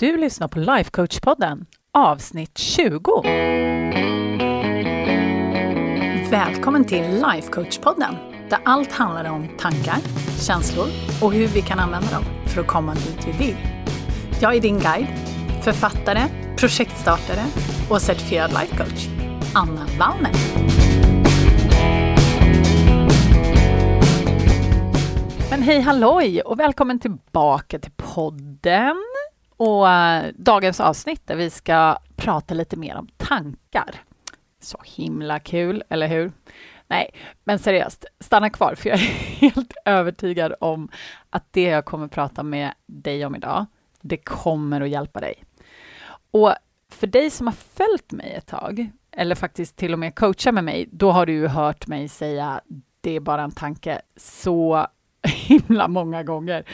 Du 0.00 0.16
lyssnar 0.16 0.48
på 0.48 0.58
Lifecoach-podden, 0.58 1.66
avsnitt 1.92 2.58
20. 2.58 3.22
Välkommen 6.30 6.84
till 6.84 7.04
Lifecoach-podden, 7.04 8.14
där 8.50 8.58
allt 8.64 8.92
handlar 8.92 9.30
om 9.30 9.48
tankar, 9.58 9.96
känslor 10.40 10.86
och 11.22 11.32
hur 11.32 11.46
vi 11.46 11.62
kan 11.62 11.78
använda 11.78 12.10
dem 12.10 12.24
för 12.46 12.60
att 12.60 12.66
komma 12.66 12.94
dit 12.94 13.26
vi 13.26 13.46
vill. 13.46 13.56
Jag 14.40 14.56
är 14.56 14.60
din 14.60 14.78
guide, 14.78 15.08
författare, 15.64 16.22
projektstartare 16.58 17.44
och 17.90 18.02
certifierad 18.02 18.50
lifecoach, 18.50 19.08
Anna 19.54 19.86
Wallner. 19.98 20.32
Men 25.50 25.62
hej 25.62 25.80
halloj 25.80 26.40
och 26.40 26.60
välkommen 26.60 27.00
tillbaka 27.00 27.78
till 27.78 27.92
podden 27.96 28.96
och 29.58 29.90
eh, 29.90 30.32
dagens 30.36 30.80
avsnitt 30.80 31.26
där 31.26 31.36
vi 31.36 31.50
ska 31.50 31.98
prata 32.16 32.54
lite 32.54 32.76
mer 32.76 32.96
om 32.96 33.08
tankar. 33.16 33.94
Så 34.60 34.78
himla 34.84 35.38
kul, 35.38 35.84
eller 35.88 36.08
hur? 36.08 36.32
Nej, 36.86 37.10
men 37.44 37.58
seriöst, 37.58 38.04
stanna 38.20 38.50
kvar 38.50 38.74
för 38.74 38.88
jag 38.88 38.98
är 38.98 39.02
helt 39.40 39.72
övertygad 39.84 40.54
om 40.60 40.88
att 41.30 41.52
det 41.52 41.62
jag 41.62 41.84
kommer 41.84 42.08
prata 42.08 42.42
med 42.42 42.72
dig 42.86 43.26
om 43.26 43.36
idag, 43.36 43.66
det 44.00 44.16
kommer 44.16 44.80
att 44.80 44.88
hjälpa 44.88 45.20
dig. 45.20 45.44
Och 46.30 46.54
för 46.88 47.06
dig 47.06 47.30
som 47.30 47.46
har 47.46 47.54
följt 47.54 48.12
mig 48.12 48.32
ett 48.32 48.46
tag, 48.46 48.90
eller 49.10 49.34
faktiskt 49.34 49.76
till 49.76 49.92
och 49.92 49.98
med 49.98 50.14
coachat 50.14 50.54
med 50.54 50.64
mig, 50.64 50.88
då 50.92 51.10
har 51.10 51.26
du 51.26 51.32
ju 51.32 51.46
hört 51.46 51.86
mig 51.86 52.08
säga 52.08 52.60
det 53.00 53.16
är 53.16 53.20
bara 53.20 53.42
en 53.42 53.52
tanke 53.52 54.00
så 54.16 54.86
himla 55.28 55.88
många 55.88 56.22
gånger. 56.22 56.64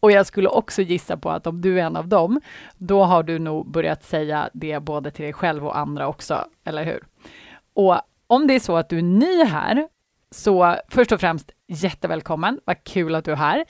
Och 0.00 0.12
jag 0.12 0.26
skulle 0.26 0.48
också 0.48 0.82
gissa 0.82 1.16
på 1.16 1.30
att 1.30 1.46
om 1.46 1.60
du 1.60 1.80
är 1.80 1.84
en 1.84 1.96
av 1.96 2.08
dem, 2.08 2.40
då 2.76 3.04
har 3.04 3.22
du 3.22 3.38
nog 3.38 3.70
börjat 3.70 4.04
säga 4.04 4.50
det 4.52 4.80
både 4.80 5.10
till 5.10 5.22
dig 5.22 5.32
själv 5.32 5.66
och 5.66 5.78
andra 5.78 6.08
också, 6.08 6.44
eller 6.64 6.84
hur? 6.84 7.06
Och 7.74 8.00
om 8.26 8.46
det 8.46 8.54
är 8.54 8.60
så 8.60 8.76
att 8.76 8.88
du 8.88 8.98
är 8.98 9.02
ny 9.02 9.44
här, 9.44 9.88
så 10.30 10.76
först 10.88 11.12
och 11.12 11.20
främst 11.20 11.50
jättevälkommen, 11.66 12.60
vad 12.64 12.84
kul 12.84 13.14
att 13.14 13.24
du 13.24 13.32
är 13.32 13.36
här. 13.36 13.64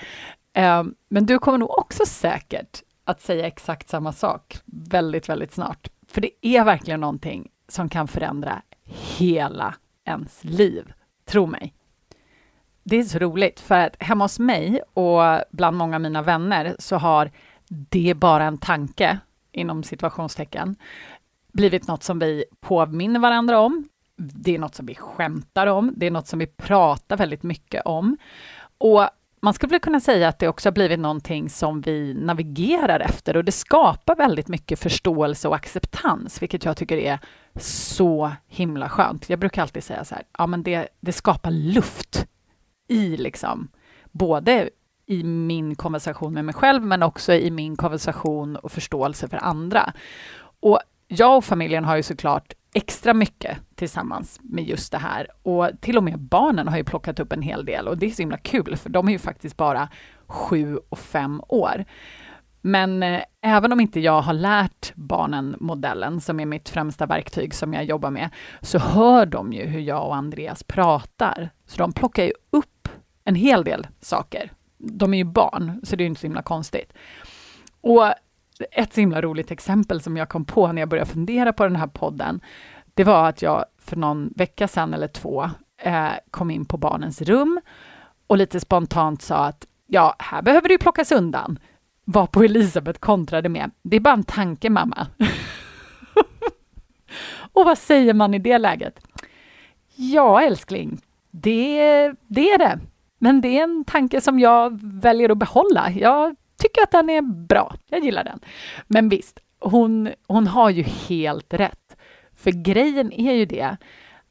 Ehm, 0.52 0.94
men 1.08 1.26
du 1.26 1.38
kommer 1.38 1.58
nog 1.58 1.78
också 1.78 2.06
säkert 2.06 2.82
att 3.04 3.20
säga 3.20 3.46
exakt 3.46 3.88
samma 3.88 4.12
sak 4.12 4.58
väldigt, 4.66 5.28
väldigt 5.28 5.52
snart. 5.52 5.88
För 6.08 6.20
det 6.20 6.46
är 6.46 6.64
verkligen 6.64 7.00
någonting 7.00 7.50
som 7.68 7.88
kan 7.88 8.08
förändra 8.08 8.62
hela 9.18 9.74
ens 10.04 10.44
liv. 10.44 10.92
Tro 11.24 11.46
mig. 11.46 11.74
Det 12.90 12.96
är 12.96 13.04
så 13.04 13.18
roligt, 13.18 13.60
för 13.60 13.78
att 13.78 13.96
hemma 14.02 14.24
hos 14.24 14.38
mig 14.38 14.82
och 14.94 15.22
bland 15.50 15.76
många 15.76 15.96
av 15.96 16.02
mina 16.02 16.22
vänner 16.22 16.76
så 16.78 16.96
har 16.96 17.30
det 17.68 18.10
är 18.10 18.14
bara 18.14 18.44
en 18.44 18.58
tanke, 18.58 19.18
inom 19.52 19.82
situationstecken, 19.82 20.76
blivit 21.52 21.86
något 21.86 22.02
som 22.02 22.18
vi 22.18 22.44
påminner 22.60 23.20
varandra 23.20 23.60
om. 23.60 23.88
Det 24.16 24.54
är 24.54 24.58
något 24.58 24.74
som 24.74 24.86
vi 24.86 24.94
skämtar 24.94 25.66
om, 25.66 25.92
det 25.96 26.06
är 26.06 26.10
något 26.10 26.26
som 26.26 26.38
vi 26.38 26.46
pratar 26.46 27.16
väldigt 27.16 27.42
mycket 27.42 27.82
om. 27.84 28.16
Och 28.78 29.08
man 29.40 29.54
skulle 29.54 29.78
kunna 29.78 30.00
säga 30.00 30.28
att 30.28 30.38
det 30.38 30.48
också 30.48 30.68
har 30.68 30.74
blivit 30.74 30.98
någonting 31.00 31.50
som 31.50 31.80
vi 31.80 32.14
navigerar 32.14 33.00
efter 33.00 33.36
och 33.36 33.44
det 33.44 33.52
skapar 33.52 34.16
väldigt 34.16 34.48
mycket 34.48 34.78
förståelse 34.78 35.48
och 35.48 35.54
acceptans, 35.54 36.42
vilket 36.42 36.64
jag 36.64 36.76
tycker 36.76 36.96
är 36.96 37.18
så 37.56 38.32
himla 38.46 38.88
skönt. 38.88 39.30
Jag 39.30 39.38
brukar 39.38 39.62
alltid 39.62 39.84
säga 39.84 40.04
så 40.04 40.14
här, 40.14 40.24
ja 40.38 40.46
men 40.46 40.62
det, 40.62 40.88
det 41.00 41.12
skapar 41.12 41.50
luft 41.50 42.26
i 42.90 43.16
liksom, 43.16 43.68
både 44.10 44.70
i 45.06 45.22
min 45.24 45.74
konversation 45.74 46.34
med 46.34 46.44
mig 46.44 46.54
själv, 46.54 46.82
men 46.82 47.02
också 47.02 47.32
i 47.32 47.50
min 47.50 47.76
konversation 47.76 48.56
och 48.56 48.72
förståelse 48.72 49.28
för 49.28 49.36
andra. 49.36 49.92
Och 50.60 50.80
jag 51.08 51.36
och 51.36 51.44
familjen 51.44 51.84
har 51.84 51.96
ju 51.96 52.02
såklart 52.02 52.52
extra 52.74 53.14
mycket 53.14 53.58
tillsammans 53.74 54.40
med 54.42 54.64
just 54.64 54.92
det 54.92 54.98
här. 54.98 55.26
Och 55.42 55.70
till 55.80 55.96
och 55.96 56.04
med 56.04 56.18
barnen 56.18 56.68
har 56.68 56.76
ju 56.76 56.84
plockat 56.84 57.20
upp 57.20 57.32
en 57.32 57.42
hel 57.42 57.64
del 57.64 57.88
och 57.88 57.98
det 57.98 58.06
är 58.06 58.10
så 58.10 58.22
himla 58.22 58.38
kul, 58.38 58.76
för 58.76 58.90
de 58.90 59.08
är 59.08 59.12
ju 59.12 59.18
faktiskt 59.18 59.56
bara 59.56 59.88
sju 60.26 60.78
och 60.88 60.98
fem 60.98 61.42
år. 61.48 61.84
Men 62.60 63.02
eh, 63.02 63.20
även 63.40 63.72
om 63.72 63.80
inte 63.80 64.00
jag 64.00 64.20
har 64.20 64.32
lärt 64.32 64.92
barnen 64.94 65.56
modellen, 65.60 66.20
som 66.20 66.40
är 66.40 66.46
mitt 66.46 66.68
främsta 66.68 67.06
verktyg 67.06 67.54
som 67.54 67.74
jag 67.74 67.84
jobbar 67.84 68.10
med, 68.10 68.30
så 68.60 68.78
hör 68.78 69.26
de 69.26 69.52
ju 69.52 69.66
hur 69.66 69.80
jag 69.80 70.06
och 70.06 70.16
Andreas 70.16 70.62
pratar. 70.62 71.50
Så 71.66 71.78
de 71.78 71.92
plockar 71.92 72.24
ju 72.24 72.32
upp 72.50 72.79
en 73.24 73.34
hel 73.34 73.64
del 73.64 73.86
saker. 74.00 74.52
De 74.78 75.14
är 75.14 75.18
ju 75.18 75.24
barn, 75.24 75.80
så 75.82 75.96
det 75.96 76.04
är 76.04 76.06
inte 76.06 76.20
så 76.20 76.26
himla 76.26 76.42
konstigt. 76.42 76.92
Och 77.80 78.12
ett 78.70 78.94
så 78.94 79.00
himla 79.00 79.20
roligt 79.20 79.50
exempel 79.50 80.00
som 80.00 80.16
jag 80.16 80.28
kom 80.28 80.44
på 80.44 80.72
när 80.72 80.82
jag 80.82 80.88
började 80.88 81.10
fundera 81.10 81.52
på 81.52 81.64
den 81.64 81.76
här 81.76 81.86
podden, 81.86 82.40
det 82.94 83.04
var 83.04 83.28
att 83.28 83.42
jag 83.42 83.64
för 83.78 83.96
någon 83.96 84.32
vecka 84.36 84.68
sedan 84.68 84.94
eller 84.94 85.08
två 85.08 85.50
eh, 85.82 86.10
kom 86.30 86.50
in 86.50 86.64
på 86.64 86.76
barnens 86.76 87.22
rum 87.22 87.60
och 88.26 88.36
lite 88.36 88.60
spontant 88.60 89.22
sa 89.22 89.36
att 89.46 89.66
ja, 89.86 90.16
här 90.18 90.42
behöver 90.42 90.68
det 90.68 90.74
ju 90.74 90.78
plockas 90.78 91.12
undan. 91.12 91.58
Varpå 92.04 92.42
Elisabeth 92.42 92.98
kontrade 92.98 93.48
med, 93.48 93.70
det 93.82 93.96
är 93.96 94.00
bara 94.00 94.14
en 94.14 94.24
tanke 94.24 94.70
mamma. 94.70 95.06
och 97.52 97.64
vad 97.64 97.78
säger 97.78 98.14
man 98.14 98.34
i 98.34 98.38
det 98.38 98.58
läget? 98.58 99.00
Ja, 99.94 100.42
älskling, 100.42 101.00
det, 101.30 102.12
det 102.26 102.50
är 102.50 102.58
det. 102.58 102.78
Men 103.22 103.40
det 103.40 103.58
är 103.58 103.62
en 103.62 103.84
tanke 103.84 104.20
som 104.20 104.38
jag 104.38 104.80
väljer 104.82 105.30
att 105.30 105.38
behålla. 105.38 105.90
Jag 105.90 106.36
tycker 106.56 106.82
att 106.82 106.90
den 106.90 107.10
är 107.10 107.22
bra. 107.22 107.74
Jag 107.88 108.04
gillar 108.04 108.24
den. 108.24 108.40
Men 108.86 109.08
visst, 109.08 109.40
hon, 109.60 110.10
hon 110.26 110.46
har 110.46 110.70
ju 110.70 110.82
helt 110.82 111.54
rätt. 111.54 111.96
För 112.34 112.50
grejen 112.50 113.12
är 113.12 113.32
ju 113.32 113.44
det 113.44 113.76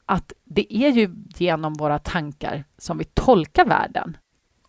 att 0.06 0.34
det 0.44 0.76
är 0.76 0.90
ju 0.90 1.16
genom 1.36 1.74
våra 1.74 2.00
tankar 2.00 2.64
som 2.78 2.98
vi 2.98 3.04
tolkar 3.04 3.66
världen. 3.66 4.18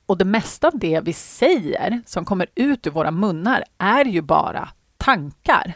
Och 0.06 0.18
det 0.18 0.24
mesta 0.24 0.68
av 0.68 0.78
det 0.78 1.00
vi 1.04 1.12
säger 1.12 2.02
som 2.06 2.24
kommer 2.24 2.46
ut 2.54 2.86
ur 2.86 2.90
våra 2.90 3.10
munnar 3.10 3.64
är 3.78 4.04
ju 4.04 4.22
bara 4.22 4.68
tankar. 4.96 5.74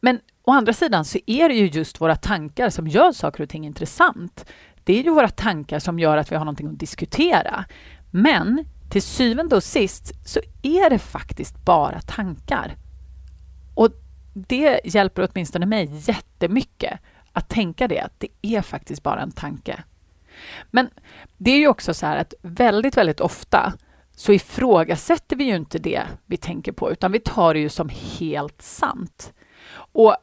Men 0.00 0.20
å 0.42 0.50
andra 0.50 0.72
sidan 0.72 1.04
så 1.04 1.18
är 1.26 1.48
det 1.48 1.54
ju 1.54 1.66
just 1.66 2.00
våra 2.00 2.16
tankar 2.16 2.70
som 2.70 2.88
gör 2.88 3.12
saker 3.12 3.42
och 3.42 3.48
ting 3.48 3.66
intressant 3.66 4.46
det 4.84 4.98
är 4.98 5.02
ju 5.02 5.10
våra 5.10 5.28
tankar 5.28 5.78
som 5.78 5.98
gör 5.98 6.16
att 6.16 6.32
vi 6.32 6.36
har 6.36 6.44
någonting 6.44 6.68
att 6.68 6.78
diskutera. 6.78 7.64
Men 8.10 8.64
till 8.90 9.02
syvende 9.02 9.56
och 9.56 9.64
sist 9.64 10.28
så 10.28 10.40
är 10.62 10.90
det 10.90 10.98
faktiskt 10.98 11.64
bara 11.64 12.00
tankar. 12.00 12.76
Och 13.74 13.90
det 14.34 14.80
hjälper 14.84 15.28
åtminstone 15.30 15.66
mig 15.66 15.88
jättemycket 15.92 17.00
att 17.32 17.48
tänka 17.48 17.88
det, 17.88 18.00
att 18.00 18.20
det 18.20 18.28
är 18.42 18.62
faktiskt 18.62 19.02
bara 19.02 19.20
en 19.20 19.32
tanke. 19.32 19.82
Men 20.70 20.90
det 21.38 21.50
är 21.50 21.58
ju 21.58 21.68
också 21.68 21.94
så 21.94 22.06
här 22.06 22.16
att 22.16 22.34
väldigt, 22.42 22.96
väldigt 22.96 23.20
ofta 23.20 23.72
så 24.16 24.32
ifrågasätter 24.32 25.36
vi 25.36 25.44
ju 25.44 25.56
inte 25.56 25.78
det 25.78 26.02
vi 26.26 26.36
tänker 26.36 26.72
på, 26.72 26.92
utan 26.92 27.12
vi 27.12 27.20
tar 27.20 27.54
det 27.54 27.60
ju 27.60 27.68
som 27.68 27.90
helt 28.18 28.62
sant. 28.62 29.32
Och 29.74 30.16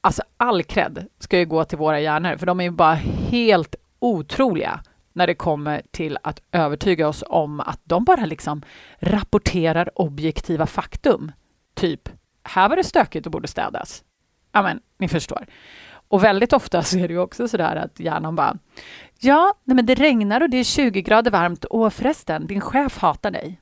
alltså 0.00 0.22
all 0.36 0.62
cred 0.62 1.06
ska 1.18 1.38
ju 1.38 1.46
gå 1.46 1.64
till 1.64 1.78
våra 1.78 2.00
hjärnor, 2.00 2.36
för 2.36 2.46
de 2.46 2.60
är 2.60 2.64
ju 2.64 2.70
bara 2.70 2.94
helt 3.30 3.76
otroliga 4.06 4.80
när 5.12 5.26
det 5.26 5.34
kommer 5.34 5.82
till 5.90 6.18
att 6.22 6.42
övertyga 6.52 7.08
oss 7.08 7.24
om 7.26 7.60
att 7.60 7.80
de 7.84 8.04
bara 8.04 8.26
liksom 8.26 8.62
rapporterar 8.98 9.90
objektiva 9.94 10.66
faktum. 10.66 11.32
Typ, 11.74 12.08
här 12.44 12.68
var 12.68 12.76
det 12.76 12.84
stökigt 12.84 13.26
och 13.26 13.32
borde 13.32 13.48
städas. 13.48 14.04
Ja, 14.52 14.62
men 14.62 14.80
ni 14.98 15.08
förstår. 15.08 15.46
Och 16.08 16.24
väldigt 16.24 16.52
ofta 16.52 16.82
så 16.82 16.98
är 16.98 17.08
det 17.08 17.14
ju 17.14 17.20
också 17.20 17.48
så 17.48 17.56
där 17.56 17.76
att 17.76 18.00
hjärnan 18.00 18.36
bara, 18.36 18.58
ja, 19.20 19.54
nej 19.64 19.74
men 19.74 19.86
det 19.86 19.94
regnar 19.94 20.40
och 20.40 20.50
det 20.50 20.56
är 20.56 20.64
20 20.64 21.02
grader 21.02 21.30
varmt 21.30 21.64
och 21.64 21.92
förresten, 21.92 22.46
din 22.46 22.60
chef 22.60 22.98
hatar 22.98 23.30
dig. 23.30 23.60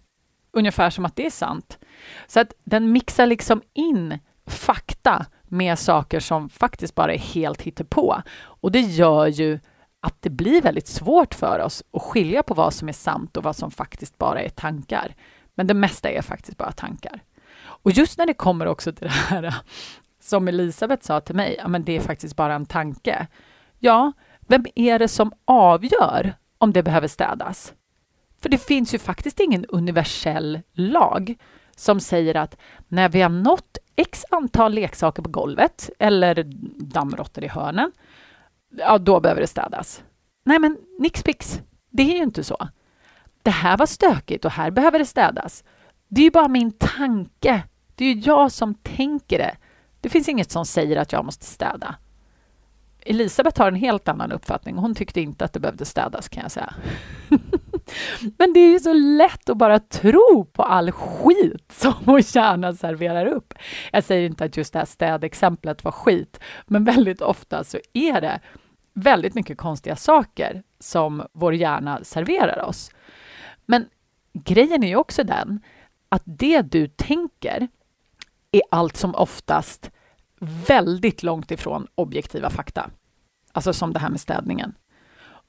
Ungefär 0.52 0.90
som 0.90 1.04
att 1.04 1.16
det 1.16 1.26
är 1.26 1.30
sant. 1.30 1.78
Så 2.26 2.40
att 2.40 2.52
den 2.64 2.92
mixar 2.92 3.26
liksom 3.26 3.62
in 3.72 4.18
fakta 4.46 5.26
med 5.42 5.78
saker 5.78 6.20
som 6.20 6.48
faktiskt 6.48 6.94
bara 6.94 7.14
är 7.14 7.18
helt 7.18 7.62
hittepå. 7.62 8.22
Och 8.36 8.72
det 8.72 8.80
gör 8.80 9.26
ju 9.26 9.58
att 10.04 10.22
det 10.22 10.30
blir 10.30 10.62
väldigt 10.62 10.86
svårt 10.86 11.34
för 11.34 11.58
oss 11.58 11.82
att 11.92 12.02
skilja 12.02 12.42
på 12.42 12.54
vad 12.54 12.74
som 12.74 12.88
är 12.88 12.92
sant 12.92 13.36
och 13.36 13.42
vad 13.42 13.56
som 13.56 13.70
faktiskt 13.70 14.18
bara 14.18 14.40
är 14.40 14.48
tankar. 14.48 15.14
Men 15.54 15.66
det 15.66 15.74
mesta 15.74 16.10
är 16.10 16.22
faktiskt 16.22 16.58
bara 16.58 16.72
tankar. 16.72 17.22
Och 17.64 17.90
just 17.90 18.18
när 18.18 18.26
det 18.26 18.34
kommer 18.34 18.66
också 18.66 18.92
till 18.92 19.06
det 19.06 19.12
här 19.12 19.54
som 20.20 20.48
Elisabeth 20.48 21.06
sa 21.06 21.20
till 21.20 21.34
mig, 21.34 21.56
ja, 21.58 21.68
men 21.68 21.84
det 21.84 21.96
är 21.96 22.00
faktiskt 22.00 22.36
bara 22.36 22.54
en 22.54 22.66
tanke. 22.66 23.26
Ja, 23.78 24.12
vem 24.40 24.64
är 24.74 24.98
det 24.98 25.08
som 25.08 25.32
avgör 25.44 26.34
om 26.58 26.72
det 26.72 26.82
behöver 26.82 27.08
städas? 27.08 27.72
För 28.40 28.48
det 28.48 28.58
finns 28.58 28.94
ju 28.94 28.98
faktiskt 28.98 29.40
ingen 29.40 29.64
universell 29.64 30.60
lag 30.72 31.34
som 31.76 32.00
säger 32.00 32.34
att 32.34 32.56
när 32.88 33.08
vi 33.08 33.22
har 33.22 33.28
nått 33.28 33.78
x 33.96 34.24
antal 34.30 34.74
leksaker 34.74 35.22
på 35.22 35.30
golvet 35.30 35.90
eller 35.98 36.44
dammråttor 36.76 37.44
i 37.44 37.48
hörnen, 37.48 37.92
ja, 38.78 38.98
då 38.98 39.20
behöver 39.20 39.40
det 39.40 39.46
städas. 39.46 40.02
Nej, 40.44 40.58
men 40.58 40.78
nix 40.98 41.22
pix. 41.22 41.60
Det 41.90 42.02
är 42.02 42.16
ju 42.16 42.22
inte 42.22 42.44
så. 42.44 42.68
Det 43.42 43.50
här 43.50 43.76
var 43.76 43.86
stökigt 43.86 44.44
och 44.44 44.50
här 44.50 44.70
behöver 44.70 44.98
det 44.98 45.06
städas. 45.06 45.64
Det 46.08 46.20
är 46.20 46.24
ju 46.24 46.30
bara 46.30 46.48
min 46.48 46.72
tanke 46.72 47.62
Det 47.94 48.04
är 48.04 48.14
ju 48.14 48.20
jag 48.20 48.52
som 48.52 48.74
tänker 48.74 49.38
det. 49.38 49.56
Det 50.00 50.08
finns 50.08 50.28
inget 50.28 50.50
som 50.50 50.66
säger 50.66 50.96
att 50.96 51.12
jag 51.12 51.24
måste 51.24 51.44
städa. 51.44 51.94
Elisabeth 53.06 53.60
har 53.60 53.68
en 53.68 53.74
helt 53.74 54.08
annan 54.08 54.32
uppfattning. 54.32 54.76
Hon 54.76 54.94
tyckte 54.94 55.20
inte 55.20 55.44
att 55.44 55.52
det 55.52 55.60
behövde 55.60 55.84
städas 55.84 56.28
kan 56.28 56.42
jag 56.42 56.52
säga. 56.52 56.74
Men 58.38 58.52
det 58.52 58.60
är 58.60 58.70
ju 58.70 58.80
så 58.80 58.92
lätt 58.92 59.50
att 59.50 59.56
bara 59.56 59.78
tro 59.78 60.44
på 60.52 60.62
all 60.62 60.92
skit 60.92 61.72
som 61.72 61.92
vår 62.04 62.36
hjärna 62.36 62.72
serverar 62.72 63.26
upp. 63.26 63.54
Jag 63.92 64.04
säger 64.04 64.26
inte 64.26 64.44
att 64.44 64.56
just 64.56 64.72
det 64.72 64.78
här 64.78 64.86
städexemplet 64.86 65.84
var 65.84 65.92
skit, 65.92 66.40
men 66.66 66.84
väldigt 66.84 67.20
ofta 67.20 67.64
så 67.64 67.78
är 67.92 68.20
det 68.20 68.40
väldigt 68.94 69.34
mycket 69.34 69.58
konstiga 69.58 69.96
saker 69.96 70.62
som 70.78 71.26
vår 71.32 71.54
hjärna 71.54 72.04
serverar 72.04 72.64
oss. 72.64 72.90
Men 73.66 73.88
grejen 74.32 74.84
är 74.84 74.88
ju 74.88 74.96
också 74.96 75.24
den 75.24 75.60
att 76.08 76.22
det 76.24 76.62
du 76.62 76.88
tänker 76.88 77.68
är 78.52 78.62
allt 78.70 78.96
som 78.96 79.14
oftast 79.14 79.90
väldigt 80.66 81.22
långt 81.22 81.50
ifrån 81.50 81.86
objektiva 81.94 82.50
fakta. 82.50 82.90
Alltså 83.52 83.72
som 83.72 83.92
det 83.92 83.98
här 83.98 84.10
med 84.10 84.20
städningen. 84.20 84.74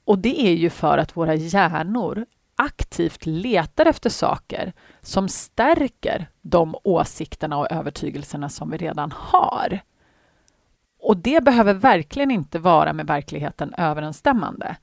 Och 0.04 0.18
det 0.18 0.40
är 0.46 0.52
ju 0.52 0.70
för 0.70 0.98
att 0.98 1.16
våra 1.16 1.34
hjärnor 1.34 2.26
aktivt 2.56 3.26
letar 3.26 3.86
efter 3.86 4.10
saker 4.10 4.72
som 5.00 5.28
stärker 5.28 6.28
de 6.42 6.76
åsikterna 6.84 7.58
och 7.58 7.72
övertygelserna 7.72 8.48
som 8.48 8.70
vi 8.70 8.76
redan 8.76 9.12
har. 9.16 9.80
Och 11.06 11.16
det 11.16 11.44
behöver 11.44 11.74
verkligen 11.74 12.30
inte 12.30 12.58
vara 12.58 12.92
med 12.92 13.06
verkligheten 13.06 13.74
överensstämmande. 13.78 14.76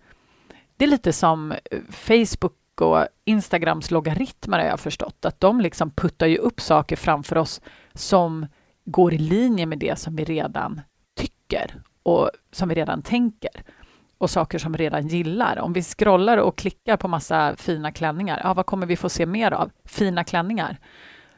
Det 0.78 0.86
är 0.86 0.90
lite 0.90 1.14
som 1.14 1.52
eh, 1.52 1.58
Facebook 1.90 2.82
och 2.82 3.08
Instagrams 3.26 3.92
logaritmer 3.92 4.60
har 4.60 4.66
jag 4.66 4.80
förstått, 4.80 5.26
att 5.26 5.40
de 5.40 5.62
liksom 5.62 5.92
puttar 5.92 6.28
ju 6.28 6.38
upp 6.38 6.62
saker 6.62 6.96
framför 6.96 7.38
oss 7.38 7.62
som 7.94 8.46
går 8.86 9.14
i 9.14 9.18
linje 9.18 9.66
med 9.66 9.80
det 9.80 10.00
som 10.00 10.16
vi 10.16 10.24
redan 10.24 10.82
tycker 11.16 11.82
och 12.04 12.30
som 12.52 12.70
vi 12.70 12.76
redan 12.76 13.02
tänker 13.02 13.64
och 14.18 14.30
saker 14.30 14.60
som 14.60 14.72
vi 14.72 14.78
redan 14.78 15.08
gillar. 15.08 15.60
Om 15.60 15.74
vi 15.74 15.84
scrollar 15.84 16.38
och 16.38 16.58
klickar 16.58 16.98
på 16.98 17.08
massa 17.08 17.56
fina 17.56 17.92
klänningar, 17.92 18.42
ja, 18.44 18.54
vad 18.54 18.66
kommer 18.66 18.88
vi 18.88 18.96
få 18.96 19.10
se 19.10 19.26
mer 19.26 19.52
av? 19.52 19.72
Fina 19.86 20.24
klänningar. 20.24 20.78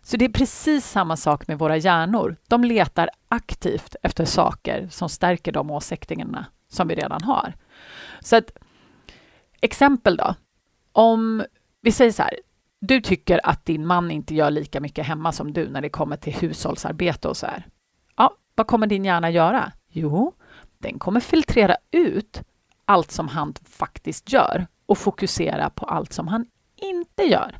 Så 0.05 0.17
det 0.17 0.25
är 0.25 0.29
precis 0.29 0.85
samma 0.85 1.17
sak 1.17 1.47
med 1.47 1.59
våra 1.59 1.77
hjärnor. 1.77 2.37
De 2.47 2.63
letar 2.63 3.09
aktivt 3.27 3.95
efter 4.03 4.25
saker 4.25 4.87
som 4.91 5.09
stärker 5.09 5.51
de 5.51 5.71
åsikterna 5.71 6.45
som 6.67 6.87
vi 6.87 6.95
redan 6.95 7.23
har. 7.23 7.53
Så 8.19 8.35
att, 8.35 8.51
exempel 9.61 10.17
då. 10.17 10.35
Om 10.91 11.43
vi 11.81 11.91
säger 11.91 12.11
så 12.11 12.23
här, 12.23 12.39
du 12.79 13.01
tycker 13.01 13.47
att 13.47 13.65
din 13.65 13.85
man 13.85 14.11
inte 14.11 14.35
gör 14.35 14.51
lika 14.51 14.79
mycket 14.79 15.05
hemma 15.05 15.31
som 15.31 15.53
du 15.53 15.69
när 15.69 15.81
det 15.81 15.89
kommer 15.89 16.17
till 16.17 16.33
hushållsarbete 16.33 17.27
och 17.27 17.37
så 17.37 17.45
här. 17.45 17.67
Ja, 18.15 18.35
vad 18.55 18.67
kommer 18.67 18.87
din 18.87 19.05
hjärna 19.05 19.29
göra? 19.29 19.71
Jo, 19.89 20.33
den 20.77 20.99
kommer 20.99 21.19
filtrera 21.19 21.77
ut 21.91 22.41
allt 22.85 23.11
som 23.11 23.27
han 23.27 23.53
faktiskt 23.53 24.31
gör 24.33 24.67
och 24.85 24.97
fokusera 24.97 25.69
på 25.69 25.85
allt 25.85 26.13
som 26.13 26.27
han 26.27 26.45
inte 26.75 27.23
gör. 27.23 27.59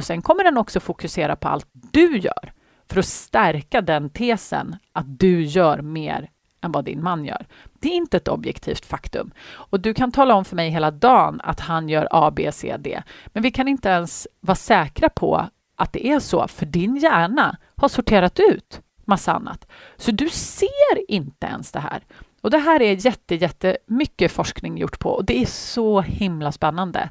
Och 0.00 0.04
sen 0.04 0.22
kommer 0.22 0.44
den 0.44 0.58
också 0.58 0.80
fokusera 0.80 1.36
på 1.36 1.48
allt 1.48 1.66
du 1.72 2.18
gör 2.18 2.52
för 2.90 2.98
att 2.98 3.06
stärka 3.06 3.80
den 3.80 4.10
tesen 4.10 4.76
att 4.92 5.18
du 5.18 5.42
gör 5.42 5.82
mer 5.82 6.30
än 6.60 6.72
vad 6.72 6.84
din 6.84 7.02
man 7.02 7.24
gör. 7.24 7.46
Det 7.80 7.88
är 7.88 7.92
inte 7.92 8.16
ett 8.16 8.28
objektivt 8.28 8.86
faktum. 8.86 9.30
Och 9.50 9.80
du 9.80 9.94
kan 9.94 10.12
tala 10.12 10.34
om 10.34 10.44
för 10.44 10.56
mig 10.56 10.70
hela 10.70 10.90
dagen 10.90 11.40
att 11.44 11.60
han 11.60 11.88
gör 11.88 12.08
A, 12.10 12.30
B, 12.36 12.50
C, 12.52 12.76
D. 12.78 13.02
Men 13.26 13.42
vi 13.42 13.50
kan 13.50 13.68
inte 13.68 13.88
ens 13.88 14.28
vara 14.40 14.54
säkra 14.54 15.08
på 15.08 15.46
att 15.76 15.92
det 15.92 16.06
är 16.06 16.20
så, 16.20 16.48
för 16.48 16.66
din 16.66 16.96
hjärna 16.96 17.56
har 17.76 17.88
sorterat 17.88 18.40
ut 18.40 18.80
massa 19.04 19.32
annat. 19.32 19.66
Så 19.96 20.10
du 20.10 20.28
ser 20.28 21.10
inte 21.10 21.46
ens 21.46 21.72
det 21.72 21.80
här. 21.80 22.00
Och 22.40 22.50
det 22.50 22.58
här 22.58 22.82
är 22.82 23.06
jätte, 23.06 23.34
jättemycket 23.34 24.32
forskning 24.32 24.78
gjort 24.78 24.98
på 24.98 25.10
och 25.10 25.24
det 25.24 25.42
är 25.42 25.46
så 25.46 26.00
himla 26.00 26.52
spännande. 26.52 27.10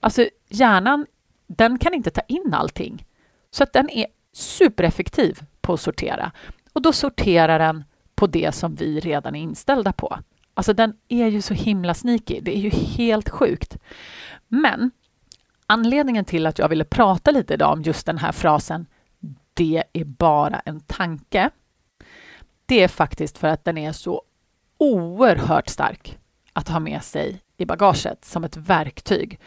Alltså 0.00 0.26
hjärnan, 0.48 1.06
den 1.46 1.78
kan 1.78 1.94
inte 1.94 2.10
ta 2.10 2.20
in 2.20 2.54
allting. 2.54 3.06
Så 3.50 3.62
att 3.62 3.72
den 3.72 3.90
är 3.90 4.06
supereffektiv 4.32 5.40
på 5.60 5.72
att 5.72 5.80
sortera. 5.80 6.32
Och 6.72 6.82
då 6.82 6.92
sorterar 6.92 7.58
den 7.58 7.84
på 8.14 8.26
det 8.26 8.54
som 8.54 8.74
vi 8.74 9.00
redan 9.00 9.34
är 9.34 9.40
inställda 9.40 9.92
på. 9.92 10.18
Alltså 10.54 10.72
den 10.72 10.96
är 11.08 11.26
ju 11.26 11.42
så 11.42 11.54
himla 11.54 11.94
sneaky, 11.94 12.40
det 12.40 12.56
är 12.56 12.60
ju 12.60 12.70
helt 12.70 13.28
sjukt. 13.28 13.78
Men 14.48 14.90
anledningen 15.66 16.24
till 16.24 16.46
att 16.46 16.58
jag 16.58 16.68
ville 16.68 16.84
prata 16.84 17.30
lite 17.30 17.54
idag 17.54 17.72
om 17.72 17.82
just 17.82 18.06
den 18.06 18.18
här 18.18 18.32
frasen 18.32 18.86
det 19.54 19.84
är 19.92 20.04
bara 20.04 20.60
en 20.60 20.80
tanke. 20.80 21.50
Det 22.66 22.82
är 22.82 22.88
faktiskt 22.88 23.38
för 23.38 23.48
att 23.48 23.64
den 23.64 23.78
är 23.78 23.92
så 23.92 24.22
oerhört 24.78 25.68
stark 25.68 26.18
att 26.52 26.68
ha 26.68 26.80
med 26.80 27.02
sig 27.02 27.42
i 27.56 27.64
bagaget 27.64 28.24
som 28.24 28.44
ett 28.44 28.56
verktyg. 28.56 29.40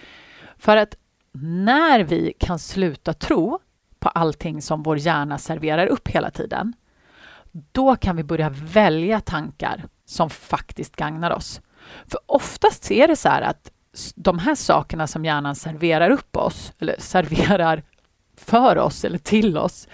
För 0.58 0.78
att 0.78 0.96
när 1.32 2.04
vi 2.04 2.34
kan 2.40 2.60
sluta 2.60 3.14
tro 3.14 3.60
på 4.00 4.10
allting 4.10 4.62
som 4.62 4.84
vår 4.84 4.98
hjärna 4.98 5.38
serverar 5.38 5.88
upp 5.88 6.08
hela 6.08 6.32
tiden, 6.32 6.74
då 7.72 7.96
kan 7.96 8.16
vi 8.16 8.24
börja 8.24 8.50
välja 8.50 9.20
tankar 9.20 9.86
som 10.06 10.30
faktiskt 10.30 10.96
gagnar 10.96 11.32
oss. 11.32 11.62
För 12.08 12.20
oftast 12.26 12.92
är 12.92 13.08
det 13.08 13.16
så 13.16 13.30
här 13.30 13.42
att 13.42 13.72
de 14.16 14.40
här 14.40 14.56
sakerna 14.56 15.08
som 15.08 15.26
hjärnan 15.26 15.56
serverar 15.56 16.10
upp 16.10 16.38
oss, 16.38 16.74
eller 16.80 16.96
serverar 17.00 17.84
för 18.38 18.78
oss 18.78 19.06
eller 19.06 19.18
till 19.18 19.58
oss, 19.58 19.88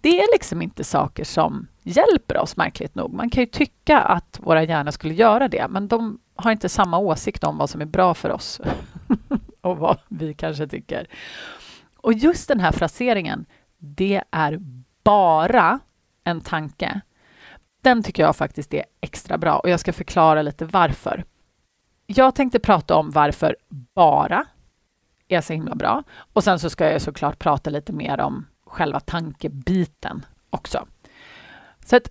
det 0.00 0.20
är 0.20 0.32
liksom 0.34 0.62
inte 0.62 0.84
saker 0.84 1.24
som 1.24 1.66
hjälper 1.82 2.38
oss, 2.38 2.56
märkligt 2.56 2.94
nog. 2.94 3.12
Man 3.12 3.30
kan 3.30 3.42
ju 3.42 3.46
tycka 3.46 4.00
att 4.00 4.40
våra 4.42 4.62
hjärnor 4.62 4.90
skulle 4.90 5.14
göra 5.14 5.48
det, 5.48 5.66
men 5.68 5.88
de 5.88 6.18
har 6.36 6.52
inte 6.52 6.68
samma 6.68 6.98
åsikt 6.98 7.44
om 7.44 7.58
vad 7.58 7.70
som 7.70 7.80
är 7.80 7.86
bra 7.86 8.14
för 8.14 8.30
oss 8.30 8.60
och 9.68 9.76
vad 9.78 9.98
vi 10.08 10.34
kanske 10.34 10.66
tycker. 10.66 11.06
Och 11.96 12.12
just 12.12 12.48
den 12.48 12.60
här 12.60 12.72
fraseringen, 12.72 13.46
det 13.78 14.22
är 14.30 14.58
bara 15.04 15.78
en 16.24 16.40
tanke. 16.40 17.00
Den 17.82 18.02
tycker 18.02 18.22
jag 18.22 18.36
faktiskt 18.36 18.74
är 18.74 18.84
extra 19.00 19.38
bra 19.38 19.58
och 19.58 19.70
jag 19.70 19.80
ska 19.80 19.92
förklara 19.92 20.42
lite 20.42 20.64
varför. 20.64 21.24
Jag 22.06 22.34
tänkte 22.34 22.58
prata 22.58 22.96
om 22.96 23.10
varför 23.10 23.56
bara 23.94 24.44
är 25.28 25.40
så 25.40 25.52
himla 25.52 25.74
bra 25.74 26.02
och 26.32 26.44
sen 26.44 26.58
så 26.58 26.70
ska 26.70 26.92
jag 26.92 27.02
såklart 27.02 27.38
prata 27.38 27.70
lite 27.70 27.92
mer 27.92 28.20
om 28.20 28.46
själva 28.66 29.00
tankebiten 29.00 30.26
också. 30.50 30.86
Så 31.84 31.96
att 31.96 32.08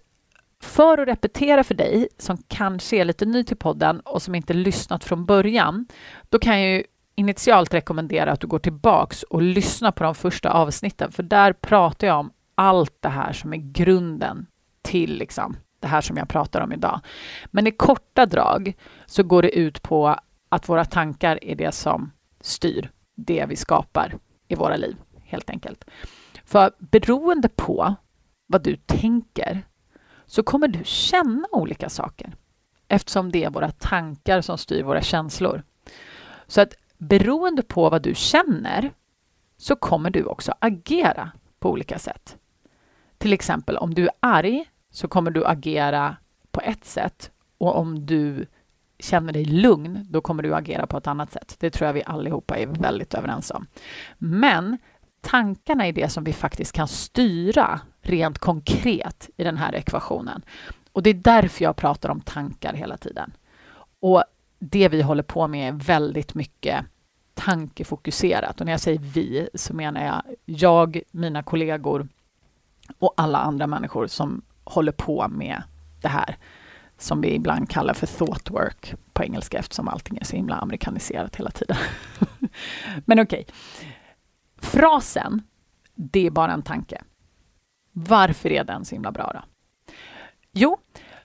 för 0.61 0.97
att 0.97 1.07
repetera 1.07 1.63
för 1.63 1.75
dig 1.75 2.07
som 2.17 2.37
kanske 2.47 2.97
är 2.97 3.05
lite 3.05 3.25
ny 3.25 3.43
till 3.43 3.57
podden 3.57 3.99
och 3.99 4.21
som 4.21 4.35
inte 4.35 4.53
lyssnat 4.53 5.03
från 5.03 5.25
början, 5.25 5.87
då 6.29 6.39
kan 6.39 6.61
jag 6.61 6.71
ju 6.71 6.83
initialt 7.15 7.73
rekommendera 7.73 8.31
att 8.31 8.39
du 8.39 8.47
går 8.47 8.59
tillbaks 8.59 9.23
och 9.23 9.41
lyssnar 9.41 9.91
på 9.91 10.03
de 10.03 10.15
första 10.15 10.51
avsnitten, 10.51 11.11
för 11.11 11.23
där 11.23 11.53
pratar 11.53 12.07
jag 12.07 12.19
om 12.19 12.31
allt 12.55 12.95
det 12.99 13.09
här 13.09 13.33
som 13.33 13.53
är 13.53 13.57
grunden 13.57 14.47
till 14.81 15.17
liksom, 15.17 15.57
det 15.79 15.87
här 15.87 16.01
som 16.01 16.17
jag 16.17 16.29
pratar 16.29 16.61
om 16.61 16.71
idag. 16.71 16.99
Men 17.45 17.67
i 17.67 17.71
korta 17.71 18.25
drag 18.25 18.73
så 19.05 19.23
går 19.23 19.41
det 19.41 19.57
ut 19.57 19.81
på 19.81 20.15
att 20.49 20.69
våra 20.69 20.85
tankar 20.85 21.39
är 21.41 21.55
det 21.55 21.71
som 21.71 22.11
styr 22.41 22.91
det 23.15 23.45
vi 23.49 23.55
skapar 23.55 24.15
i 24.47 24.55
våra 24.55 24.75
liv, 24.75 24.95
helt 25.23 25.49
enkelt. 25.49 25.85
För 26.45 26.71
beroende 26.79 27.49
på 27.49 27.95
vad 28.47 28.63
du 28.63 28.75
tänker 28.75 29.63
så 30.25 30.43
kommer 30.43 30.67
du 30.67 30.79
känna 30.83 31.47
olika 31.51 31.89
saker 31.89 32.35
eftersom 32.87 33.31
det 33.31 33.43
är 33.43 33.49
våra 33.49 33.71
tankar 33.71 34.41
som 34.41 34.57
styr 34.57 34.83
våra 34.83 35.01
känslor. 35.01 35.63
Så 36.47 36.61
att 36.61 36.73
beroende 37.01 37.61
på 37.61 37.89
vad 37.89 38.01
du 38.01 38.15
känner 38.15 38.91
så 39.57 39.75
kommer 39.75 40.09
du 40.09 40.23
också 40.23 40.53
agera 40.59 41.31
på 41.59 41.69
olika 41.69 41.99
sätt. 41.99 42.37
Till 43.17 43.33
exempel 43.33 43.77
om 43.77 43.93
du 43.93 44.03
är 44.05 44.11
arg 44.19 44.65
så 44.91 45.07
kommer 45.07 45.31
du 45.31 45.45
agera 45.45 46.17
på 46.51 46.61
ett 46.61 46.85
sätt 46.85 47.31
och 47.57 47.77
om 47.77 48.05
du 48.05 48.45
känner 48.99 49.33
dig 49.33 49.45
lugn, 49.45 50.07
då 50.09 50.21
kommer 50.21 50.43
du 50.43 50.55
agera 50.55 50.87
på 50.87 50.97
ett 50.97 51.07
annat 51.07 51.31
sätt. 51.31 51.55
Det 51.59 51.69
tror 51.69 51.85
jag 51.85 51.93
vi 51.93 52.03
allihopa 52.05 52.57
är 52.57 52.67
väldigt 52.67 53.13
överens 53.13 53.51
om. 53.51 53.67
Men 54.17 54.77
tankarna 55.21 55.87
är 55.87 55.93
det 55.93 56.09
som 56.09 56.23
vi 56.23 56.33
faktiskt 56.33 56.71
kan 56.71 56.87
styra 56.87 57.81
rent 58.01 58.39
konkret 58.39 59.29
i 59.37 59.43
den 59.43 59.57
här 59.57 59.75
ekvationen. 59.75 60.41
Och 60.91 61.03
det 61.03 61.09
är 61.09 61.13
därför 61.13 61.63
jag 61.63 61.75
pratar 61.75 62.09
om 62.09 62.21
tankar 62.21 62.73
hela 62.73 62.97
tiden. 62.97 63.31
Och 63.99 64.23
det 64.63 64.89
vi 64.89 65.01
håller 65.01 65.23
på 65.23 65.47
med 65.47 65.67
är 65.67 65.77
väldigt 65.77 66.33
mycket 66.33 66.85
tankefokuserat. 67.33 68.59
Och 68.59 68.65
när 68.65 68.73
jag 68.73 68.79
säger 68.79 68.99
vi 68.99 69.49
så 69.53 69.73
menar 69.73 70.05
jag 70.05 70.21
jag, 70.45 71.01
mina 71.11 71.43
kollegor 71.43 72.07
och 72.99 73.13
alla 73.17 73.37
andra 73.37 73.67
människor 73.67 74.07
som 74.07 74.41
håller 74.63 74.91
på 74.91 75.27
med 75.27 75.63
det 76.01 76.07
här 76.07 76.37
som 76.97 77.21
vi 77.21 77.35
ibland 77.35 77.69
kallar 77.69 77.93
för 77.93 78.07
thought 78.07 78.49
work 78.49 78.95
på 79.13 79.23
engelska 79.23 79.57
eftersom 79.57 79.87
allting 79.87 80.17
är 80.17 80.25
så 80.25 80.35
himla 80.35 80.55
amerikaniserat 80.55 81.35
hela 81.35 81.51
tiden. 81.51 81.77
Men 83.05 83.19
okej. 83.19 83.45
Okay. 83.49 83.55
Frasen, 84.57 85.41
det 85.95 86.27
är 86.27 86.31
bara 86.31 86.51
en 86.51 86.61
tanke. 86.61 87.01
Varför 87.91 88.51
är 88.51 88.63
den 88.63 88.85
så 88.85 88.95
himla 88.95 89.11
bra 89.11 89.31
då? 89.33 89.41
Jo, 90.51 90.77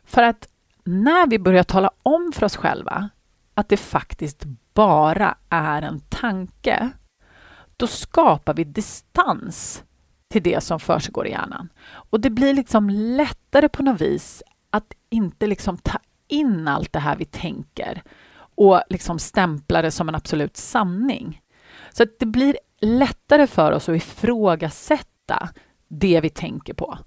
för 0.04 0.22
att 0.22 0.48
när 0.84 1.26
vi 1.26 1.38
börjar 1.38 1.62
tala 1.62 1.90
om 2.02 2.32
för 2.34 2.46
oss 2.46 2.56
själva 2.56 3.10
att 3.56 3.68
det 3.68 3.76
faktiskt 3.76 4.44
bara 4.74 5.36
är 5.48 5.82
en 5.82 6.00
tanke, 6.00 6.90
då 7.76 7.86
skapar 7.86 8.54
vi 8.54 8.64
distans 8.64 9.84
till 10.28 10.42
det 10.42 10.60
som 10.60 10.80
försiggår 10.80 11.26
i 11.26 11.30
hjärnan. 11.30 11.68
Och 11.86 12.20
det 12.20 12.30
blir 12.30 12.54
liksom 12.54 12.90
lättare 12.90 13.68
på 13.68 13.82
något 13.82 14.00
vis 14.00 14.42
att 14.70 14.92
inte 15.10 15.46
liksom 15.46 15.76
ta 15.78 15.98
in 16.28 16.68
allt 16.68 16.92
det 16.92 16.98
här 16.98 17.16
vi 17.16 17.24
tänker 17.24 18.02
och 18.38 18.82
liksom 18.88 19.18
stämpla 19.18 19.82
det 19.82 19.90
som 19.90 20.08
en 20.08 20.14
absolut 20.14 20.56
sanning. 20.56 21.40
Så 21.90 22.02
att 22.02 22.18
det 22.18 22.26
blir 22.26 22.58
lättare 22.80 23.46
för 23.46 23.72
oss 23.72 23.88
att 23.88 23.96
ifrågasätta 23.96 25.48
det 25.88 26.20
vi 26.20 26.30
tänker 26.30 26.74
på. 26.74 26.98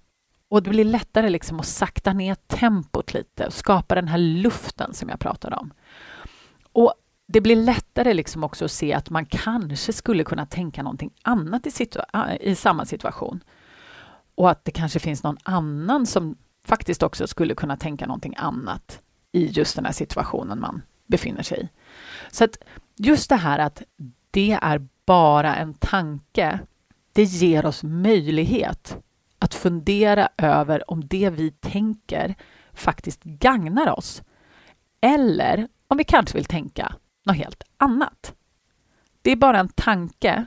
Och 0.50 0.64
det 0.64 0.70
blir 0.70 0.86
lättare 0.86 1.30
liksom 1.30 1.60
att 1.60 1.66
sakta 1.66 2.14
ner 2.14 2.36
tempot 2.36 3.14
lite 3.14 3.46
och 3.46 3.54
skapa 3.54 3.96
den 3.96 4.08
här 4.08 4.18
luften 4.18 4.94
som 4.94 5.10
jag 5.10 5.20
pratade 5.20 5.56
om. 5.56 5.74
Och 6.72 6.94
det 7.28 7.42
blir 7.42 7.56
lättare 7.56 8.14
liksom 8.14 8.44
också 8.44 8.66
att 8.66 8.72
se 8.72 8.94
att 8.94 9.10
man 9.10 9.26
kanske 9.26 9.94
skulle 9.94 10.24
kunna 10.24 10.46
tänka 10.46 10.84
någonting 10.84 11.12
annat 11.22 11.68
i, 11.68 11.70
situa- 11.70 12.38
i 12.42 12.56
samma 12.56 12.86
situation. 12.86 13.44
Och 14.36 14.50
att 14.50 14.66
det 14.66 14.72
kanske 14.72 15.00
finns 15.00 15.24
någon 15.24 15.38
annan 15.44 16.06
som 16.06 16.38
faktiskt 16.66 17.04
också 17.04 17.28
skulle 17.28 17.56
kunna 17.56 17.78
tänka 17.78 18.06
någonting 18.06 18.34
annat 18.38 19.00
i 19.32 19.46
just 19.46 19.76
den 19.76 19.86
här 19.86 19.92
situationen 19.92 20.60
man 20.60 20.82
befinner 21.08 21.44
sig 21.44 21.62
i. 21.62 21.70
Så 22.32 22.44
att 22.44 22.58
just 22.96 23.30
det 23.30 23.36
här 23.36 23.60
att 23.60 23.82
det 24.32 24.60
är 24.62 24.88
bara 25.06 25.56
en 25.56 25.74
tanke, 25.74 26.60
det 27.14 27.24
ger 27.24 27.66
oss 27.66 27.84
möjlighet 27.84 28.98
att 29.40 29.54
fundera 29.54 30.30
över 30.38 30.92
om 30.92 31.08
det 31.08 31.30
vi 31.30 31.52
tänker 31.52 32.36
faktiskt 32.74 33.24
gagnar 33.24 33.98
oss. 33.98 34.24
Eller 35.02 35.68
om 35.90 35.98
vi 35.98 36.04
kanske 36.04 36.38
vill 36.38 36.46
tänka 36.46 36.96
något 37.26 37.36
helt 37.36 37.64
annat. 37.78 38.36
Det 39.22 39.32
är 39.32 39.36
bara 39.36 39.60
en 39.60 39.70
tanke. 39.70 40.46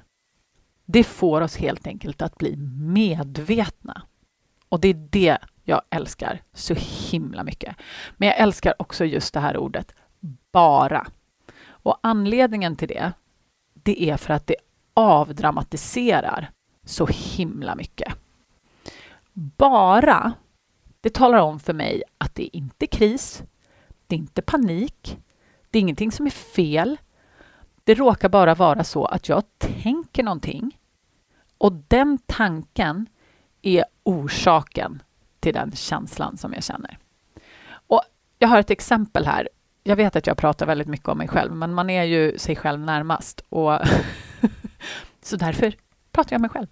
Det 0.85 1.05
får 1.05 1.41
oss 1.41 1.57
helt 1.57 1.87
enkelt 1.87 2.23
att 2.23 2.39
bli 2.39 2.57
medvetna. 2.79 4.03
Och 4.69 4.81
det 4.81 4.89
är 4.89 5.09
det 5.11 5.39
jag 5.65 5.83
älskar 5.91 6.43
så 6.53 6.75
himla 7.11 7.45
mycket. 7.45 7.77
Men 8.17 8.29
jag 8.29 8.39
älskar 8.39 8.75
också 8.79 9.05
just 9.05 9.35
det 9.35 9.41
här 9.41 9.57
ordet 9.57 9.95
bara. 10.53 11.07
Och 11.65 11.99
anledningen 12.03 12.77
till 12.77 12.89
det, 12.89 13.13
det 13.75 14.11
är 14.11 14.17
för 14.17 14.35
att 14.35 14.47
det 14.47 14.57
avdramatiserar 14.95 16.51
så 16.85 17.07
himla 17.07 17.75
mycket. 17.75 18.15
Bara, 19.33 20.33
det 21.01 21.15
talar 21.15 21.39
om 21.39 21.61
för 21.61 21.73
mig 21.73 22.03
att 22.19 22.35
det 22.35 22.43
är 22.43 22.57
inte 22.57 22.87
kris, 22.87 23.43
det 24.07 24.15
är 24.17 24.19
inte 24.19 24.43
panik, 24.43 25.19
det 25.73 25.79
är 25.79 25.81
ingenting 25.81 26.13
som 26.13 26.27
är 26.27 26.31
fel. 26.31 26.97
Det 27.85 27.95
råkar 27.95 28.29
bara 28.29 28.55
vara 28.55 28.85
så 28.85 29.05
att 29.05 29.29
jag 29.29 29.43
tänker 29.59 30.23
någonting 30.23 30.79
och 31.59 31.73
den 31.73 32.19
tanken 32.27 33.07
är 33.63 33.85
orsaken 34.03 35.03
till 35.41 35.55
den 35.55 35.73
känslan 35.73 36.37
som 36.37 36.53
jag 36.53 36.65
känner. 36.65 36.99
Och 37.73 38.03
jag 38.39 38.49
har 38.49 38.59
ett 38.59 38.71
exempel 38.71 39.27
här. 39.27 39.49
Jag 39.83 39.97
vet 39.97 40.17
att 40.17 40.27
jag 40.27 40.37
pratar 40.37 40.67
väldigt 40.67 40.89
mycket 40.89 41.09
om 41.09 41.19
mig 41.19 41.29
själv, 41.29 41.53
men 41.53 41.75
man 41.75 41.91
är 41.91 42.03
ju 42.03 42.39
sig 42.39 42.57
själv 42.57 42.81
närmast. 42.81 43.45
Och 43.49 43.79
så 45.23 45.37
därför 45.37 45.75
pratar 46.13 46.33
jag 46.33 46.39
om 46.39 46.43
mig 46.43 46.51
själv. 46.51 46.67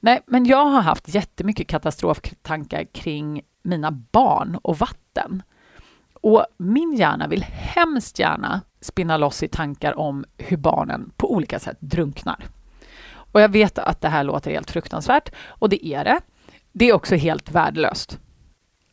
Nej, 0.00 0.20
men 0.26 0.44
jag 0.44 0.64
har 0.64 0.80
haft 0.80 1.14
jättemycket 1.14 1.68
katastroftankar 1.68 2.84
kring 2.84 3.42
mina 3.62 3.90
barn 3.90 4.58
och 4.62 4.78
vatten. 4.78 5.42
Och 6.24 6.46
min 6.56 6.94
hjärna 6.94 7.28
vill 7.28 7.42
hemskt 7.50 8.18
gärna 8.18 8.60
spinna 8.80 9.16
loss 9.16 9.42
i 9.42 9.48
tankar 9.48 9.98
om 9.98 10.24
hur 10.38 10.56
barnen 10.56 11.12
på 11.16 11.32
olika 11.32 11.58
sätt 11.58 11.76
drunknar. 11.80 12.44
Och 13.14 13.40
jag 13.40 13.48
vet 13.48 13.78
att 13.78 14.00
det 14.00 14.08
här 14.08 14.24
låter 14.24 14.50
helt 14.50 14.70
fruktansvärt, 14.70 15.30
och 15.46 15.68
det 15.68 15.86
är 15.86 16.04
det. 16.04 16.20
Det 16.72 16.88
är 16.88 16.92
också 16.92 17.14
helt 17.14 17.50
värdelöst. 17.50 18.18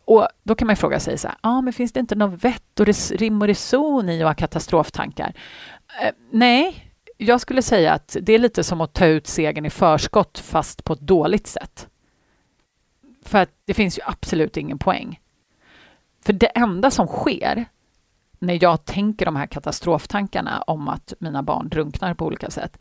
Och 0.05 0.27
då 0.43 0.55
kan 0.55 0.67
man 0.67 0.75
fråga 0.75 0.99
sig 0.99 1.17
så 1.17 1.27
här, 1.27 1.37
ah, 1.41 1.61
men 1.61 1.73
finns 1.73 1.91
det 1.91 1.99
inte 1.99 2.15
något 2.15 2.43
vett 2.43 2.79
och 2.79 2.87
rim 3.11 3.41
och 3.41 3.47
reson 3.47 4.09
i 4.09 4.21
att 4.21 4.27
ha 4.27 4.33
katastroftankar? 4.33 5.33
Eh, 6.03 6.11
nej, 6.31 6.93
jag 7.17 7.41
skulle 7.41 7.61
säga 7.61 7.93
att 7.93 8.17
det 8.21 8.33
är 8.33 8.39
lite 8.39 8.63
som 8.63 8.81
att 8.81 8.93
ta 8.93 9.05
ut 9.05 9.27
segern 9.27 9.65
i 9.65 9.69
förskott 9.69 10.39
fast 10.39 10.83
på 10.83 10.93
ett 10.93 10.99
dåligt 10.99 11.47
sätt. 11.47 11.87
För 13.25 13.37
att 13.37 13.49
det 13.65 13.73
finns 13.73 13.97
ju 13.97 14.01
absolut 14.05 14.57
ingen 14.57 14.79
poäng. 14.79 15.19
För 16.25 16.33
det 16.33 16.45
enda 16.45 16.91
som 16.91 17.07
sker 17.07 17.65
när 18.39 18.63
jag 18.63 18.85
tänker 18.85 19.25
de 19.25 19.35
här 19.35 19.45
katastroftankarna 19.45 20.61
om 20.61 20.87
att 20.87 21.13
mina 21.19 21.43
barn 21.43 21.69
drunknar 21.69 22.13
på 22.13 22.25
olika 22.25 22.49
sätt, 22.49 22.77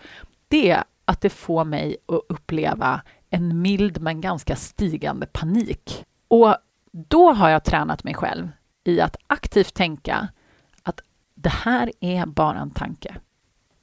det 0.48 0.70
är 0.70 0.84
att 1.04 1.20
det 1.20 1.30
får 1.30 1.64
mig 1.64 1.96
att 2.06 2.22
uppleva 2.28 3.02
en 3.30 3.62
mild 3.62 4.00
men 4.00 4.20
ganska 4.20 4.56
stigande 4.56 5.26
panik. 5.26 6.04
Och 6.28 6.56
då 6.92 7.32
har 7.32 7.48
jag 7.48 7.64
tränat 7.64 8.04
mig 8.04 8.14
själv 8.14 8.48
i 8.84 9.00
att 9.00 9.16
aktivt 9.26 9.74
tänka 9.74 10.28
att 10.82 11.00
det 11.34 11.52
här 11.52 11.92
är 12.00 12.26
bara 12.26 12.58
en 12.58 12.70
tanke. 12.70 13.16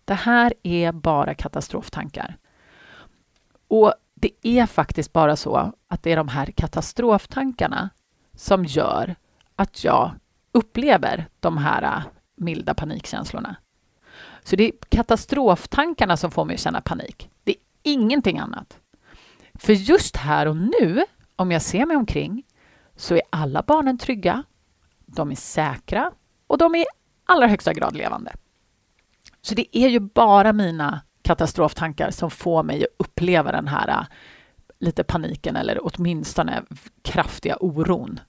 Det 0.06 0.14
här 0.14 0.54
är 0.64 0.92
bara 0.92 1.34
katastroftankar. 1.34 2.38
Och 3.68 3.94
det 4.14 4.32
är 4.42 4.66
faktiskt 4.66 5.14
bara 5.14 5.36
så 5.36 5.74
att 5.88 6.04
det 6.04 6.12
är 6.12 6.18
de 6.18 6.28
här 6.28 6.46
katastroftankarna 6.46 7.90
som 8.36 8.66
gör 8.66 9.16
att 9.58 9.84
jag 9.84 10.12
upplever 10.52 11.28
de 11.40 11.58
här 11.58 11.84
äh, 11.84 12.04
milda 12.36 12.74
panikkänslorna. 12.74 13.56
Så 14.44 14.56
det 14.56 14.64
är 14.64 14.72
katastroftankarna 14.90 16.18
som 16.18 16.32
får 16.32 16.46
mig 16.46 16.54
att 16.54 16.60
känna 16.60 16.82
panik. 16.82 17.30
Det 17.44 17.52
är 17.52 17.58
ingenting 17.84 18.40
annat. 18.40 18.80
För 19.54 19.74
just 19.74 20.18
här 20.18 20.46
och 20.46 20.58
nu, 20.58 21.06
om 21.36 21.52
jag 21.52 21.62
ser 21.62 21.86
mig 21.86 21.98
omkring, 21.98 22.44
så 22.96 23.16
är 23.16 23.22
alla 23.30 23.64
barnen 23.68 23.98
trygga, 23.98 24.44
de 25.06 25.32
är 25.32 25.36
säkra 25.36 26.12
och 26.48 26.58
de 26.58 26.76
är 26.76 26.80
i 26.80 26.86
allra 27.26 27.48
högsta 27.48 27.74
grad 27.74 27.96
levande. 27.96 28.34
Så 29.42 29.56
det 29.56 29.78
är 29.78 29.88
ju 29.88 30.00
bara 30.00 30.54
mina 30.54 31.02
katastroftankar 31.22 32.12
som 32.12 32.32
får 32.32 32.64
mig 32.64 32.84
att 32.84 33.06
uppleva 33.06 33.52
den 33.52 33.68
här 33.68 33.88
äh, 33.88 34.06
lite 34.80 35.04
paniken 35.04 35.56
eller 35.56 35.80
åtminstone 35.82 36.64
kraftiga 37.02 37.58
oron. 37.60 38.20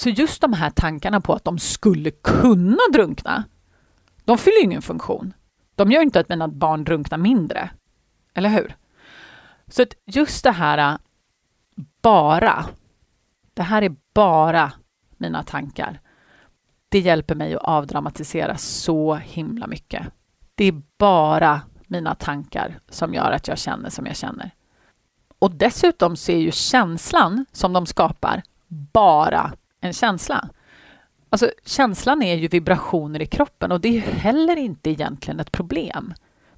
Så 0.00 0.08
just 0.08 0.40
de 0.40 0.52
här 0.52 0.70
tankarna 0.70 1.20
på 1.20 1.32
att 1.34 1.44
de 1.44 1.58
skulle 1.58 2.10
kunna 2.10 2.78
drunkna, 2.92 3.44
de 4.24 4.38
fyller 4.38 4.64
ingen 4.64 4.82
funktion. 4.82 5.34
De 5.74 5.92
gör 5.92 6.02
inte 6.02 6.20
att 6.20 6.28
mina 6.28 6.48
barn 6.48 6.84
drunknar 6.84 7.18
mindre. 7.18 7.70
Eller 8.34 8.48
hur? 8.48 8.76
Så 9.68 9.82
att 9.82 9.94
just 10.06 10.44
det 10.44 10.50
här 10.50 10.92
äh, 10.92 10.98
bara, 12.02 12.64
det 13.54 13.62
här 13.62 13.82
är 13.82 13.96
bara 14.14 14.72
mina 15.16 15.42
tankar. 15.42 16.00
Det 16.88 16.98
hjälper 16.98 17.34
mig 17.34 17.54
att 17.54 17.62
avdramatisera 17.62 18.56
så 18.56 19.14
himla 19.14 19.66
mycket. 19.66 20.06
Det 20.54 20.64
är 20.64 20.82
bara 20.98 21.60
mina 21.86 22.14
tankar 22.14 22.80
som 22.88 23.14
gör 23.14 23.32
att 23.32 23.48
jag 23.48 23.58
känner 23.58 23.90
som 23.90 24.06
jag 24.06 24.16
känner. 24.16 24.50
Och 25.38 25.50
dessutom 25.50 26.16
så 26.16 26.32
är 26.32 26.38
ju 26.38 26.52
känslan 26.52 27.46
som 27.52 27.72
de 27.72 27.86
skapar 27.86 28.42
bara 28.68 29.52
en 29.80 29.92
känsla. 29.92 30.48
Alltså 31.30 31.50
känslan 31.64 32.22
är 32.22 32.34
ju 32.34 32.48
vibrationer 32.48 33.22
i 33.22 33.26
kroppen 33.26 33.72
och 33.72 33.80
det 33.80 33.96
är 33.96 34.00
heller 34.00 34.56
inte 34.56 34.90
egentligen 34.90 35.40
ett 35.40 35.52
problem. 35.52 36.14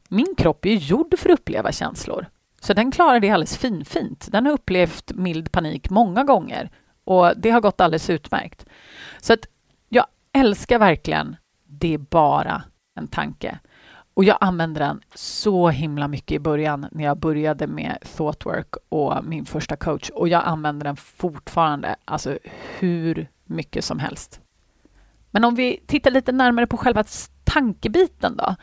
Min 0.08 0.34
kropp 0.36 0.66
är 0.66 0.70
ju 0.70 0.76
gjord 0.76 1.18
för 1.18 1.30
att 1.30 1.40
uppleva 1.40 1.72
känslor. 1.72 2.26
Så 2.60 2.74
den 2.74 2.90
klarar 2.90 3.20
det 3.20 3.30
alldeles 3.30 3.56
finfint. 3.56 4.28
Den 4.32 4.46
har 4.46 4.52
upplevt 4.52 5.12
mild 5.14 5.52
panik 5.52 5.90
många 5.90 6.24
gånger 6.24 6.70
och 7.04 7.32
det 7.36 7.50
har 7.50 7.60
gått 7.60 7.80
alldeles 7.80 8.10
utmärkt. 8.10 8.66
Så 9.20 9.32
att 9.32 9.46
jag 9.88 10.06
älskar 10.32 10.78
verkligen 10.78 11.36
det 11.64 11.94
är 11.94 11.98
bara 11.98 12.62
en 12.94 13.08
tanke. 13.08 13.58
Och 14.14 14.24
jag 14.24 14.38
använde 14.40 14.80
den 14.80 15.00
så 15.14 15.68
himla 15.68 16.08
mycket 16.08 16.32
i 16.32 16.38
början 16.38 16.86
när 16.90 17.04
jag 17.04 17.18
började 17.18 17.66
med 17.66 17.98
thoughtwork 18.16 18.74
och 18.88 19.24
min 19.24 19.44
första 19.44 19.76
coach. 19.76 20.10
Och 20.10 20.28
jag 20.28 20.44
använder 20.44 20.84
den 20.84 20.96
fortfarande, 20.96 21.96
alltså 22.04 22.38
hur 22.78 23.28
mycket 23.44 23.84
som 23.84 23.98
helst. 23.98 24.40
Men 25.30 25.44
om 25.44 25.54
vi 25.54 25.84
tittar 25.86 26.10
lite 26.10 26.32
närmare 26.32 26.66
på 26.66 26.76
själva 26.76 27.04
tankebiten 27.44 28.36
då. 28.36 28.56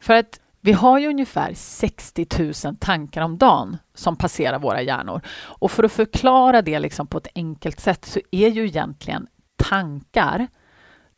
För 0.00 0.14
att 0.14 0.40
vi 0.60 0.72
har 0.72 0.98
ju 0.98 1.08
ungefär 1.08 1.54
60 1.54 2.26
000 2.64 2.76
tankar 2.76 3.22
om 3.22 3.38
dagen 3.38 3.76
som 3.94 4.16
passerar 4.16 4.58
våra 4.58 4.82
hjärnor. 4.82 5.20
Och 5.36 5.70
för 5.70 5.84
att 5.84 5.92
förklara 5.92 6.62
det 6.62 6.78
liksom 6.78 7.06
på 7.06 7.18
ett 7.18 7.28
enkelt 7.34 7.80
sätt 7.80 8.04
så 8.04 8.20
är 8.30 8.48
ju 8.48 8.64
egentligen 8.64 9.26
tankar, 9.56 10.46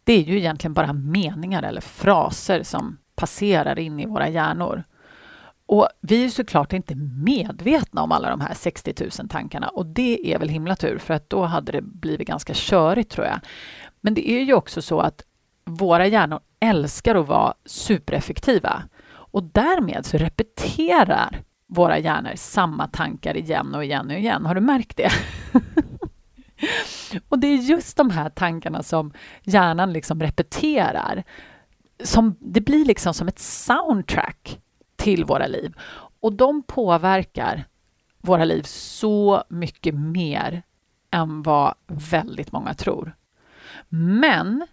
det 0.04 0.12
är 0.12 0.22
ju 0.22 0.38
egentligen 0.38 0.74
bara 0.74 0.92
meningar 0.92 1.62
eller 1.62 1.80
fraser 1.80 2.62
som 2.62 2.98
passerar 3.16 3.78
in 3.78 4.00
i 4.00 4.06
våra 4.06 4.28
hjärnor. 4.28 4.84
Och 5.66 5.88
vi 6.00 6.24
är 6.24 6.28
såklart 6.28 6.72
inte 6.72 6.94
medvetna 7.24 8.02
om 8.02 8.12
alla 8.12 8.30
de 8.30 8.40
här 8.40 8.54
60 8.54 8.94
000 9.18 9.28
tankarna 9.28 9.68
och 9.68 9.86
det 9.86 10.34
är 10.34 10.38
väl 10.38 10.48
himla 10.48 10.76
tur 10.76 10.98
för 10.98 11.14
att 11.14 11.30
då 11.30 11.44
hade 11.44 11.72
det 11.72 11.82
blivit 11.82 12.28
ganska 12.28 12.52
körigt 12.54 13.10
tror 13.10 13.26
jag. 13.26 13.40
Men 14.00 14.14
det 14.14 14.30
är 14.30 14.40
ju 14.40 14.54
också 14.54 14.82
så 14.82 15.00
att 15.00 15.22
våra 15.64 16.06
hjärnor 16.06 16.40
älskar 16.60 17.14
att 17.14 17.28
vara 17.28 17.54
supereffektiva 17.64 18.82
och 19.08 19.42
därmed 19.42 20.06
så 20.06 20.18
repeterar 20.18 21.42
våra 21.66 21.98
hjärnor 21.98 22.32
samma 22.34 22.88
tankar 22.88 23.36
igen 23.36 23.74
och 23.74 23.84
igen 23.84 24.06
och 24.06 24.18
igen. 24.18 24.46
Har 24.46 24.54
du 24.54 24.60
märkt 24.60 24.96
det? 24.96 25.10
och 27.28 27.38
det 27.38 27.46
är 27.46 27.56
just 27.56 27.96
de 27.96 28.10
här 28.10 28.30
tankarna 28.30 28.82
som 28.82 29.12
hjärnan 29.42 29.92
liksom 29.92 30.20
repeterar. 30.20 31.24
Som, 32.04 32.36
det 32.40 32.60
blir 32.60 32.84
liksom 32.84 33.14
som 33.14 33.28
ett 33.28 33.38
soundtrack 33.38 34.60
till 34.96 35.24
våra 35.24 35.46
liv. 35.46 35.74
Och 36.20 36.32
de 36.32 36.62
påverkar 36.62 37.64
våra 38.18 38.44
liv 38.44 38.62
så 38.62 39.44
mycket 39.48 39.94
mer 39.94 40.62
än 41.10 41.42
vad 41.42 41.74
väldigt 41.86 42.52
många 42.52 42.74
tror. 42.74 43.16
Men 43.88 44.66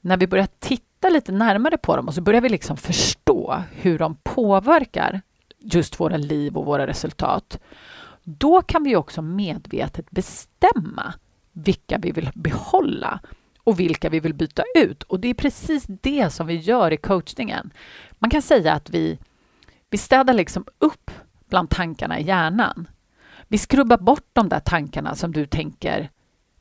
när 0.00 0.16
vi 0.16 0.26
börjar 0.26 0.48
titta 0.58 1.08
lite 1.08 1.32
närmare 1.32 1.78
på 1.78 1.96
dem 1.96 2.08
och 2.08 2.14
så 2.14 2.20
börjar 2.20 2.40
vi 2.40 2.48
liksom 2.48 2.76
förstå 2.76 3.62
hur 3.72 3.98
de 3.98 4.16
påverkar 4.22 5.20
just 5.58 6.00
våra 6.00 6.16
liv 6.16 6.56
och 6.56 6.66
våra 6.66 6.86
resultat, 6.86 7.58
då 8.24 8.62
kan 8.62 8.82
vi 8.82 8.96
också 8.96 9.22
medvetet 9.22 10.10
bestämma 10.10 11.14
vilka 11.52 11.98
vi 11.98 12.10
vill 12.10 12.30
behålla 12.34 13.20
och 13.64 13.80
vilka 13.80 14.08
vi 14.08 14.20
vill 14.20 14.34
byta 14.34 14.62
ut. 14.74 15.02
Och 15.02 15.20
det 15.20 15.28
är 15.28 15.34
precis 15.34 15.84
det 15.86 16.30
som 16.30 16.46
vi 16.46 16.54
gör 16.54 16.92
i 16.92 16.96
coachningen. 16.96 17.72
Man 18.18 18.30
kan 18.30 18.42
säga 18.42 18.72
att 18.72 18.90
vi, 18.90 19.18
vi 19.90 19.98
städar 19.98 20.34
liksom 20.34 20.64
upp 20.78 21.10
bland 21.48 21.70
tankarna 21.70 22.20
i 22.20 22.26
hjärnan. 22.26 22.88
Vi 23.48 23.58
skrubbar 23.58 23.98
bort 23.98 24.28
de 24.32 24.48
där 24.48 24.60
tankarna 24.60 25.14
som 25.14 25.32
du 25.32 25.46
tänker, 25.46 26.10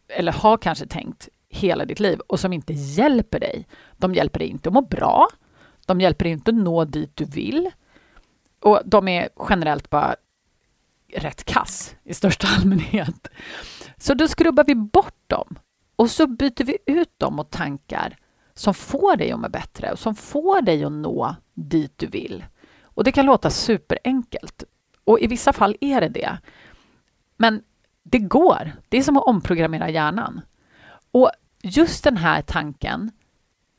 eller 0.07 0.31
har 0.31 0.57
kanske 0.57 0.87
tänkt, 0.87 1.29
hela 1.49 1.85
ditt 1.85 1.99
liv 1.99 2.19
och 2.19 2.39
som 2.39 2.53
inte 2.53 2.73
hjälper 2.73 3.39
dig. 3.39 3.67
De 3.97 4.13
hjälper 4.13 4.39
dig 4.39 4.47
inte 4.47 4.69
att 4.69 4.73
må 4.73 4.81
bra. 4.81 5.27
De 5.85 6.01
hjälper 6.01 6.25
dig 6.25 6.31
inte 6.33 6.51
att 6.51 6.57
nå 6.57 6.85
dit 6.85 7.11
du 7.15 7.25
vill. 7.25 7.71
Och 8.59 8.81
de 8.85 9.07
är 9.07 9.29
generellt 9.49 9.89
bara 9.89 10.15
rätt 11.13 11.43
kass 11.43 11.95
i 12.03 12.13
största 12.13 12.47
allmänhet. 12.57 13.27
Så 13.97 14.13
då 14.13 14.27
skrubbar 14.27 14.63
vi 14.63 14.75
bort 14.75 15.23
dem 15.27 15.55
och 15.99 16.11
så 16.11 16.27
byter 16.27 16.63
vi 16.63 16.77
ut 16.85 17.19
dem 17.19 17.35
mot 17.35 17.51
tankar 17.51 18.17
som 18.53 18.73
får 18.73 19.15
dig 19.15 19.31
att 19.31 19.39
må 19.39 19.49
bättre 19.49 19.91
och 19.91 19.99
som 19.99 20.15
får 20.15 20.61
dig 20.61 20.83
att 20.83 20.91
nå 20.91 21.35
dit 21.53 21.93
du 21.97 22.07
vill. 22.07 22.45
Och 22.83 23.03
det 23.03 23.11
kan 23.11 23.25
låta 23.25 23.49
superenkelt 23.49 24.63
och 25.03 25.19
i 25.19 25.27
vissa 25.27 25.53
fall 25.53 25.75
är 25.81 26.01
det 26.01 26.09
det. 26.09 26.37
Men 27.37 27.63
det 28.03 28.19
går. 28.19 28.71
Det 28.89 28.97
är 28.97 29.03
som 29.03 29.17
att 29.17 29.23
omprogrammera 29.23 29.89
hjärnan. 29.89 30.41
Och 31.11 31.31
just 31.61 32.03
den 32.03 32.17
här 32.17 32.41
tanken, 32.41 33.11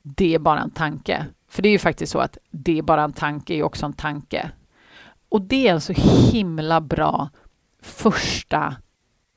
det 0.02 0.34
är 0.34 0.38
bara 0.38 0.60
en 0.60 0.70
tanke. 0.70 1.26
För 1.48 1.62
det 1.62 1.68
är 1.68 1.72
ju 1.72 1.78
faktiskt 1.78 2.12
så 2.12 2.18
att 2.18 2.38
det 2.50 2.78
är 2.78 2.82
bara 2.82 3.02
en 3.02 3.12
tanke 3.12 3.54
är 3.54 3.62
också 3.62 3.86
en 3.86 3.92
tanke. 3.92 4.50
Och 5.28 5.42
det 5.42 5.68
är 5.68 5.72
en 5.72 5.80
så 5.80 5.92
himla 6.32 6.80
bra 6.80 7.30
första 7.82 8.76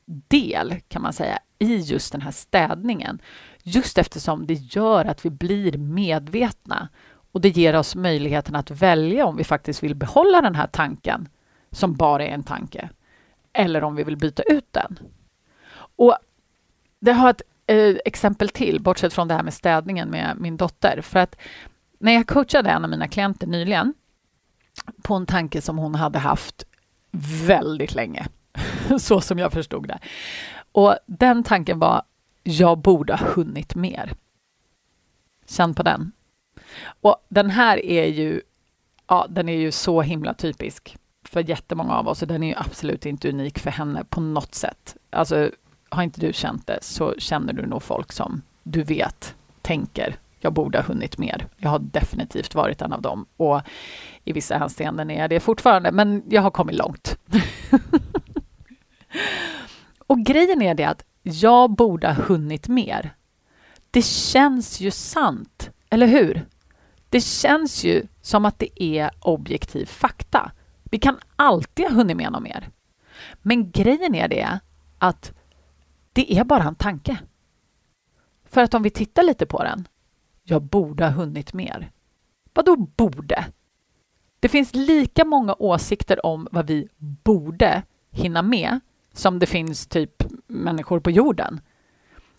del, 0.06 0.80
kan 0.88 1.02
man 1.02 1.14
säga, 1.14 1.40
i 1.60 1.78
just 1.78 2.12
den 2.12 2.22
här 2.22 2.32
städningen. 2.32 3.22
Just 3.64 3.98
eftersom 3.98 4.48
det 4.48 4.54
gör 4.54 5.06
att 5.06 5.26
vi 5.26 5.30
blir 5.30 5.78
medvetna 5.78 6.90
och 7.32 7.42
det 7.42 7.50
ger 7.50 7.76
oss 7.76 7.96
möjligheten 7.96 8.56
att 8.56 8.72
välja 8.72 9.26
om 9.26 9.36
vi 9.36 9.44
faktiskt 9.44 9.84
vill 9.84 9.96
behålla 9.96 10.42
den 10.42 10.56
här 10.56 10.68
tanken 10.68 11.28
som 11.72 11.94
bara 11.94 12.26
är 12.26 12.30
en 12.32 12.44
tanke 12.44 12.90
eller 13.54 13.84
om 13.84 13.96
vi 13.96 14.04
vill 14.04 14.18
byta 14.18 14.44
ut 14.44 14.74
den. 14.74 15.00
Och 15.96 16.18
det 17.00 17.14
har 17.14 17.30
ett 17.30 17.42
eh, 17.68 17.96
exempel 18.06 18.50
till, 18.50 18.82
bortsett 18.82 19.14
från 19.14 19.28
det 19.28 19.34
här 19.34 19.44
med 19.44 19.54
städningen 19.54 20.10
med 20.10 20.36
min 20.40 20.58
dotter. 20.58 21.02
För 21.02 21.20
att 21.20 21.36
när 22.00 22.12
jag 22.12 22.28
coachade 22.28 22.70
en 22.70 22.84
av 22.84 22.90
mina 22.90 23.08
klienter 23.08 23.48
nyligen 23.48 23.94
på 25.02 25.16
en 25.16 25.26
tanke 25.26 25.62
som 25.62 25.78
hon 25.78 25.96
hade 25.96 26.20
haft 26.20 26.66
väldigt 27.48 27.96
länge, 27.96 28.28
så 29.00 29.22
som 29.22 29.40
jag 29.40 29.54
förstod 29.54 29.88
det. 29.88 30.00
Och 30.72 30.96
den 31.06 31.44
tanken 31.44 31.80
var, 31.80 32.02
jag 32.44 32.78
borde 32.78 33.16
ha 33.16 33.28
hunnit 33.28 33.76
mer. 33.76 34.14
Känn 35.48 35.74
på 35.74 35.84
den. 35.84 36.12
Och 37.02 37.26
den 37.30 37.50
här 37.50 37.86
är 37.86 38.06
ju, 38.06 38.42
ja, 39.08 39.28
den 39.30 39.50
är 39.50 39.58
ju 39.58 39.72
så 39.72 40.02
himla 40.02 40.34
typisk 40.34 40.98
för 41.24 41.50
jättemånga 41.50 41.94
av 41.94 42.08
oss 42.08 42.22
och 42.22 42.28
den 42.28 42.44
är 42.44 42.48
ju 42.48 42.56
absolut 42.58 43.06
inte 43.06 43.30
unik 43.30 43.60
för 43.60 43.72
henne 43.72 44.04
på 44.04 44.22
något 44.22 44.56
sätt. 44.56 44.96
Alltså, 45.10 45.52
har 45.90 46.04
inte 46.04 46.20
du 46.20 46.34
känt 46.34 46.68
det 46.68 46.80
så 46.82 47.16
känner 47.18 47.54
du 47.54 47.66
nog 47.66 47.84
folk 47.84 48.12
som 48.12 48.42
du 48.64 48.84
vet 48.84 49.36
tänker 49.62 50.18
jag 50.44 50.54
borde 50.54 50.78
ha 50.78 50.86
hunnit 50.86 51.18
mer. 51.18 51.48
Jag 51.58 51.70
har 51.70 51.80
definitivt 51.80 52.56
varit 52.56 52.82
en 52.82 52.94
av 52.94 53.02
dem 53.02 53.26
och 53.38 53.62
i 54.24 54.34
vissa 54.34 54.58
hänseenden 54.58 55.10
är 55.10 55.22
jag 55.22 55.30
det 55.30 55.40
fortfarande, 55.40 55.92
men 55.92 56.24
jag 56.30 56.42
har 56.42 56.52
kommit 56.52 56.76
långt. 56.76 57.18
och 60.08 60.20
grejen 60.20 60.62
är 60.62 60.76
det 60.76 60.84
att 60.84 61.06
jag 61.22 61.72
borde 61.76 62.08
ha 62.08 62.24
hunnit 62.24 62.68
mer. 62.68 63.16
Det 63.92 64.06
känns 64.06 64.80
ju 64.80 64.92
sant, 64.92 65.70
eller 65.90 66.08
hur? 66.08 66.48
Det 67.10 67.22
känns 67.22 67.84
ju 67.84 68.08
som 68.22 68.46
att 68.46 68.60
det 68.60 68.84
är 68.84 69.12
objektiv 69.20 69.86
fakta. 69.86 70.52
Vi 70.84 71.00
kan 71.00 71.20
alltid 71.36 71.86
ha 71.86 71.94
hunnit 71.94 72.18
med 72.18 72.32
något 72.32 72.44
mer. 72.44 72.70
Men 73.42 73.72
grejen 73.72 74.16
är 74.16 74.28
det 74.28 74.60
att 74.98 75.34
det 76.14 76.38
är 76.38 76.44
bara 76.44 76.64
en 76.64 76.76
tanke. 76.76 77.18
För 78.46 78.62
att 78.62 78.74
om 78.74 78.84
vi 78.84 78.90
tittar 78.90 79.24
lite 79.24 79.46
på 79.46 79.64
den, 79.64 79.88
jag 80.44 80.62
borde 80.62 81.04
ha 81.04 81.12
hunnit 81.12 81.54
mer. 81.54 81.92
Vad 82.54 82.66
då 82.66 82.76
borde? 82.76 83.46
Det 84.40 84.50
finns 84.50 84.76
lika 84.76 85.26
många 85.26 85.56
åsikter 85.60 86.26
om 86.26 86.48
vad 86.52 86.68
vi 86.68 86.88
borde 86.98 87.84
hinna 88.12 88.42
med 88.42 88.80
som 89.14 89.40
det 89.40 89.46
finns 89.46 89.88
typ 89.88 90.24
människor 90.48 91.00
på 91.00 91.12
jorden. 91.12 91.62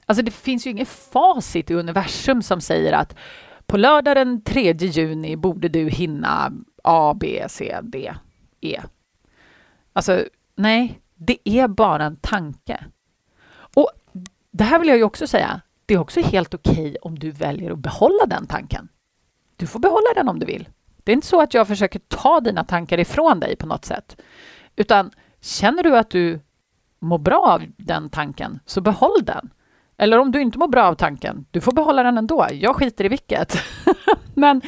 Alltså 0.06 0.22
det 0.22 0.30
finns 0.30 0.66
ju 0.66 0.70
inget 0.70 0.88
facit 0.88 1.70
i 1.70 1.74
universum 1.74 2.42
som 2.42 2.60
säger 2.60 2.92
att 2.92 3.16
på 3.66 3.76
lördag 3.76 4.16
den 4.16 4.42
3 4.42 4.72
juni 4.72 5.36
borde 5.36 5.68
du 5.68 5.88
hinna 5.88 6.52
A, 6.84 7.14
B, 7.20 7.44
C, 7.48 7.78
D, 7.82 8.14
E. 8.60 8.80
Alltså, 9.92 10.24
nej, 10.54 11.00
det 11.14 11.48
är 11.48 11.68
bara 11.68 12.04
en 12.04 12.16
tanke. 12.16 12.84
Och 13.74 13.90
det 14.50 14.64
här 14.64 14.78
vill 14.78 14.88
jag 14.88 14.98
ju 14.98 15.04
också 15.04 15.26
säga, 15.26 15.60
det 15.86 15.94
är 15.94 15.98
också 15.98 16.20
helt 16.20 16.54
okej 16.54 16.72
okay 16.72 16.96
om 17.02 17.18
du 17.18 17.30
väljer 17.30 17.70
att 17.70 17.78
behålla 17.78 18.26
den 18.26 18.46
tanken. 18.46 18.88
Du 19.56 19.66
får 19.66 19.80
behålla 19.80 20.14
den 20.14 20.28
om 20.28 20.38
du 20.38 20.46
vill. 20.46 20.68
Det 21.04 21.12
är 21.12 21.14
inte 21.14 21.26
så 21.26 21.40
att 21.40 21.54
jag 21.54 21.68
försöker 21.68 21.98
ta 21.98 22.40
dina 22.40 22.64
tankar 22.64 23.00
ifrån 23.00 23.40
dig 23.40 23.56
på 23.56 23.66
något 23.66 23.84
sätt. 23.84 24.16
Utan 24.76 25.10
känner 25.40 25.82
du 25.82 25.96
att 25.96 26.10
du 26.10 26.40
mår 27.04 27.18
bra 27.18 27.38
av 27.38 27.62
den 27.76 28.10
tanken, 28.10 28.60
så 28.66 28.80
behåll 28.80 29.24
den. 29.24 29.50
Eller 29.96 30.18
om 30.18 30.32
du 30.32 30.40
inte 30.40 30.58
mår 30.58 30.68
bra 30.68 30.84
av 30.84 30.94
tanken, 30.94 31.46
du 31.50 31.60
får 31.60 31.72
behålla 31.72 32.02
den 32.02 32.18
ändå. 32.18 32.46
Jag 32.52 32.76
skiter 32.76 33.04
i 33.04 33.08
vilket. 33.08 33.56
Men 34.34 34.62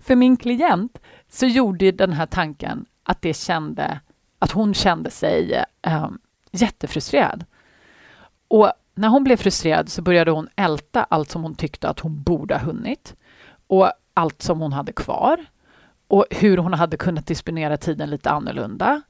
för 0.00 0.16
min 0.16 0.36
klient 0.36 0.98
så 1.28 1.46
gjorde 1.46 1.92
den 1.92 2.12
här 2.12 2.26
tanken 2.26 2.86
att 3.02 3.22
det 3.22 3.36
kände, 3.36 4.00
att 4.38 4.50
hon 4.50 4.74
kände 4.74 5.10
sig 5.10 5.64
eh, 5.82 6.08
jättefrustrerad. 6.50 7.44
Och 8.48 8.72
när 8.94 9.08
hon 9.08 9.24
blev 9.24 9.36
frustrerad 9.36 9.88
så 9.88 10.02
började 10.02 10.30
hon 10.30 10.48
älta 10.56 11.04
allt 11.04 11.30
som 11.30 11.42
hon 11.42 11.54
tyckte 11.54 11.88
att 11.88 12.00
hon 12.00 12.22
borde 12.22 12.54
ha 12.54 12.60
hunnit 12.60 13.14
och 13.66 13.92
allt 14.14 14.42
som 14.42 14.60
hon 14.60 14.72
hade 14.72 14.92
kvar 14.92 15.46
och 16.08 16.26
hur 16.30 16.58
hon 16.58 16.74
hade 16.74 16.96
kunnat 16.96 17.26
disponera 17.26 17.76
tiden 17.76 18.10
lite 18.10 18.30
annorlunda. 18.30 19.02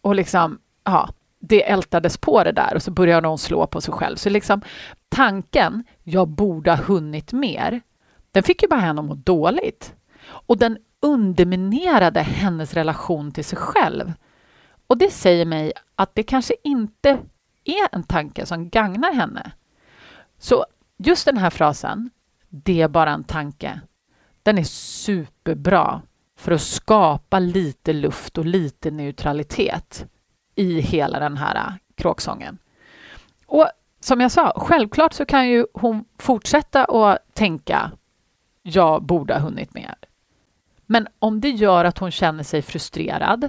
Och 0.00 0.14
liksom, 0.14 0.58
ja, 0.84 1.08
det 1.44 1.70
ältades 1.70 2.18
på 2.18 2.44
det 2.44 2.52
där 2.52 2.74
och 2.74 2.82
så 2.82 2.90
började 2.90 3.28
hon 3.28 3.38
slå 3.38 3.66
på 3.66 3.80
sig 3.80 3.94
själv. 3.94 4.16
Så 4.16 4.30
liksom 4.30 4.60
tanken, 5.08 5.84
jag 6.02 6.28
borde 6.28 6.70
ha 6.70 6.84
hunnit 6.84 7.32
mer, 7.32 7.80
den 8.30 8.42
fick 8.42 8.62
ju 8.62 8.68
bara 8.68 8.80
henne 8.80 9.00
att 9.00 9.06
må 9.06 9.14
dåligt. 9.14 9.94
Och 10.26 10.58
den 10.58 10.78
underminerade 11.00 12.20
hennes 12.20 12.74
relation 12.74 13.32
till 13.32 13.44
sig 13.44 13.58
själv. 13.58 14.12
Och 14.86 14.98
det 14.98 15.10
säger 15.10 15.46
mig 15.46 15.72
att 15.96 16.14
det 16.14 16.22
kanske 16.22 16.54
inte 16.64 17.10
är 17.64 17.88
en 17.92 18.02
tanke 18.02 18.46
som 18.46 18.68
gagnar 18.68 19.12
henne. 19.12 19.52
Så 20.38 20.66
just 20.98 21.24
den 21.24 21.36
här 21.36 21.50
frasen, 21.50 22.10
det 22.48 22.82
är 22.82 22.88
bara 22.88 23.10
en 23.10 23.24
tanke, 23.24 23.80
den 24.42 24.58
är 24.58 24.64
superbra 24.64 26.02
för 26.38 26.52
att 26.52 26.62
skapa 26.62 27.38
lite 27.38 27.92
luft 27.92 28.38
och 28.38 28.44
lite 28.44 28.90
neutralitet 28.90 30.06
i 30.54 30.80
hela 30.80 31.20
den 31.20 31.36
här 31.36 31.56
äh, 31.56 31.72
kråksången. 31.94 32.58
Och 33.46 33.68
som 34.00 34.20
jag 34.20 34.32
sa, 34.32 34.52
självklart 34.56 35.12
så 35.12 35.24
kan 35.24 35.48
ju 35.48 35.66
hon 35.74 36.04
fortsätta 36.18 36.84
att 36.84 37.34
tänka 37.34 37.90
jag 38.62 39.02
borde 39.02 39.34
ha 39.34 39.40
hunnit 39.40 39.74
mer. 39.74 39.94
Men 40.86 41.08
om 41.18 41.40
det 41.40 41.50
gör 41.50 41.84
att 41.84 41.98
hon 41.98 42.10
känner 42.10 42.42
sig 42.42 42.62
frustrerad 42.62 43.48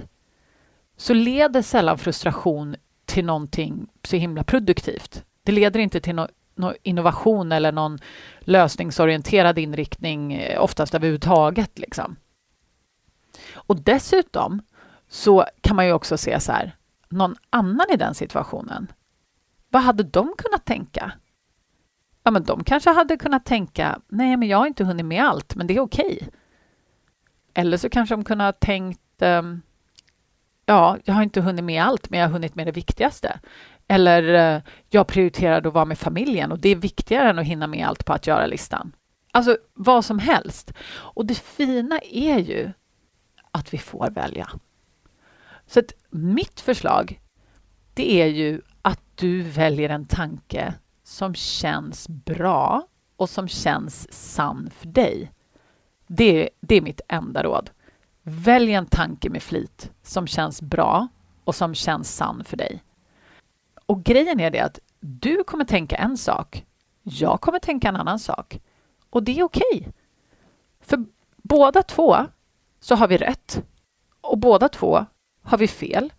så 0.96 1.14
leder 1.14 1.62
sällan 1.62 1.98
frustration 1.98 2.76
till 3.04 3.24
någonting 3.24 3.86
så 4.02 4.16
himla 4.16 4.44
produktivt. 4.44 5.24
Det 5.42 5.52
leder 5.52 5.80
inte 5.80 6.00
till 6.00 6.14
någon 6.14 6.28
no 6.54 6.72
innovation 6.82 7.52
eller 7.52 7.72
någon 7.72 7.98
lösningsorienterad 8.40 9.58
inriktning 9.58 10.32
eh, 10.32 10.62
oftast 10.62 10.94
överhuvudtaget. 10.94 11.78
Liksom. 11.78 12.16
Och 13.54 13.80
dessutom 13.80 14.62
så 15.08 15.46
kan 15.60 15.76
man 15.76 15.86
ju 15.86 15.92
också 15.92 16.18
se 16.18 16.40
så 16.40 16.52
här, 16.52 16.76
någon 17.14 17.34
annan 17.50 17.86
i 17.92 17.96
den 17.96 18.14
situationen. 18.14 18.92
Vad 19.70 19.82
hade 19.82 20.02
de 20.02 20.34
kunnat 20.38 20.64
tänka? 20.64 21.12
Ja, 22.22 22.30
men 22.30 22.44
de 22.44 22.64
kanske 22.64 22.90
hade 22.90 23.16
kunnat 23.16 23.44
tänka, 23.44 24.00
nej, 24.08 24.36
men 24.36 24.48
jag 24.48 24.58
har 24.58 24.66
inte 24.66 24.84
hunnit 24.84 25.06
med 25.06 25.24
allt, 25.24 25.54
men 25.54 25.66
det 25.66 25.76
är 25.76 25.80
okej. 25.80 26.18
Okay. 26.20 26.28
Eller 27.54 27.76
så 27.76 27.88
kanske 27.88 28.14
de 28.14 28.24
kunde 28.24 28.44
ha 28.44 28.52
tänkt, 28.52 29.22
ehm, 29.22 29.62
ja, 30.66 30.98
jag 31.04 31.14
har 31.14 31.22
inte 31.22 31.40
hunnit 31.40 31.64
med 31.64 31.84
allt, 31.84 32.10
men 32.10 32.20
jag 32.20 32.26
har 32.26 32.32
hunnit 32.32 32.54
med 32.54 32.66
det 32.66 32.72
viktigaste. 32.72 33.40
Eller, 33.88 34.34
eh, 34.56 34.62
jag 34.90 35.06
prioriterade 35.06 35.68
att 35.68 35.74
vara 35.74 35.84
med 35.84 35.98
familjen 35.98 36.52
och 36.52 36.58
det 36.58 36.68
är 36.68 36.76
viktigare 36.76 37.30
än 37.30 37.38
att 37.38 37.46
hinna 37.46 37.66
med 37.66 37.86
allt 37.86 38.04
på 38.04 38.12
att 38.12 38.26
göra-listan. 38.26 38.92
Alltså, 39.32 39.56
vad 39.74 40.04
som 40.04 40.18
helst. 40.18 40.72
Och 40.88 41.26
det 41.26 41.34
fina 41.34 41.98
är 41.98 42.38
ju 42.38 42.72
att 43.50 43.74
vi 43.74 43.78
får 43.78 44.10
välja. 44.10 44.48
Så 45.66 45.80
att 45.80 45.92
mitt 46.10 46.60
förslag, 46.60 47.20
det 47.94 48.22
är 48.22 48.26
ju 48.26 48.62
att 48.82 49.00
du 49.14 49.42
väljer 49.42 49.88
en 49.88 50.06
tanke 50.06 50.74
som 51.02 51.34
känns 51.34 52.08
bra 52.08 52.86
och 53.16 53.30
som 53.30 53.48
känns 53.48 54.12
sann 54.12 54.70
för 54.70 54.86
dig. 54.86 55.32
Det, 56.06 56.50
det 56.60 56.74
är 56.74 56.80
mitt 56.80 57.00
enda 57.08 57.42
råd. 57.42 57.70
Välj 58.22 58.72
en 58.72 58.86
tanke 58.86 59.30
med 59.30 59.42
flit 59.42 59.90
som 60.02 60.26
känns 60.26 60.62
bra 60.62 61.08
och 61.44 61.54
som 61.54 61.74
känns 61.74 62.16
sann 62.16 62.44
för 62.44 62.56
dig. 62.56 62.82
Och 63.86 64.04
grejen 64.04 64.40
är 64.40 64.50
det 64.50 64.60
att 64.60 64.78
du 65.00 65.44
kommer 65.44 65.64
tänka 65.64 65.96
en 65.96 66.16
sak, 66.16 66.64
jag 67.02 67.40
kommer 67.40 67.58
tänka 67.58 67.88
en 67.88 67.96
annan 67.96 68.18
sak. 68.18 68.60
Och 69.10 69.22
det 69.22 69.38
är 69.38 69.42
okej. 69.42 69.62
Okay. 69.72 69.92
För 70.80 71.04
båda 71.36 71.82
två 71.82 72.16
så 72.80 72.94
har 72.94 73.08
vi 73.08 73.16
rätt 73.16 73.62
och 74.20 74.38
båda 74.38 74.68
två 74.68 75.06
har 75.44 75.58
vi 75.58 75.68
fel. 75.68 76.12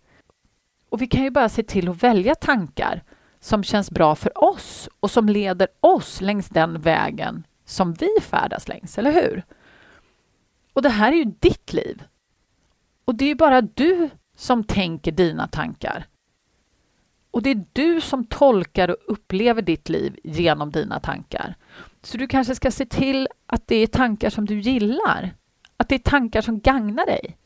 Och 0.88 1.02
vi 1.02 1.06
kan 1.06 1.22
ju 1.22 1.30
bara 1.30 1.48
se 1.48 1.62
till 1.62 1.88
att 1.88 2.02
välja 2.02 2.34
tankar 2.34 3.02
som 3.40 3.64
känns 3.64 3.90
bra 3.90 4.14
för 4.14 4.44
oss 4.44 4.88
och 5.00 5.10
som 5.10 5.28
leder 5.28 5.68
oss 5.80 6.20
längs 6.20 6.48
den 6.48 6.80
vägen 6.80 7.46
som 7.64 7.92
vi 7.92 8.08
färdas 8.22 8.68
längs, 8.68 8.98
eller 8.98 9.12
hur? 9.12 9.44
Och 10.72 10.82
det 10.82 10.88
här 10.88 11.12
är 11.12 11.16
ju 11.16 11.24
ditt 11.24 11.72
liv. 11.72 12.02
Och 13.04 13.14
det 13.14 13.24
är 13.24 13.28
ju 13.28 13.34
bara 13.34 13.60
du 13.60 14.10
som 14.36 14.64
tänker 14.64 15.12
dina 15.12 15.48
tankar. 15.48 16.06
Och 17.30 17.42
det 17.42 17.50
är 17.50 17.64
du 17.72 18.00
som 18.00 18.24
tolkar 18.24 18.88
och 18.88 18.96
upplever 19.06 19.62
ditt 19.62 19.88
liv 19.88 20.18
genom 20.24 20.70
dina 20.70 21.00
tankar. 21.00 21.54
Så 22.02 22.16
du 22.16 22.26
kanske 22.26 22.54
ska 22.54 22.70
se 22.70 22.86
till 22.86 23.28
att 23.46 23.66
det 23.66 23.76
är 23.76 23.86
tankar 23.86 24.30
som 24.30 24.44
du 24.44 24.60
gillar. 24.60 25.34
Att 25.76 25.88
det 25.88 25.94
är 25.94 25.98
tankar 25.98 26.40
som 26.40 26.60
gagnar 26.60 27.06
dig. 27.06 27.36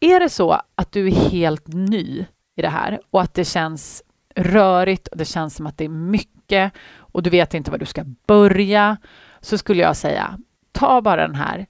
Är 0.00 0.20
det 0.20 0.28
så 0.28 0.60
att 0.74 0.92
du 0.92 1.06
är 1.06 1.30
helt 1.30 1.68
ny 1.68 2.26
i 2.56 2.62
det 2.62 2.68
här 2.68 3.00
och 3.10 3.22
att 3.22 3.34
det 3.34 3.44
känns 3.44 4.02
rörigt 4.34 5.08
och 5.08 5.16
det 5.16 5.24
känns 5.24 5.54
som 5.54 5.66
att 5.66 5.78
det 5.78 5.84
är 5.84 5.88
mycket 5.88 6.72
och 6.96 7.22
du 7.22 7.30
vet 7.30 7.54
inte 7.54 7.70
var 7.70 7.78
du 7.78 7.86
ska 7.86 8.04
börja 8.26 8.96
så 9.40 9.58
skulle 9.58 9.82
jag 9.82 9.96
säga 9.96 10.38
ta 10.72 11.00
bara 11.00 11.26
den 11.26 11.34
här. 11.34 11.66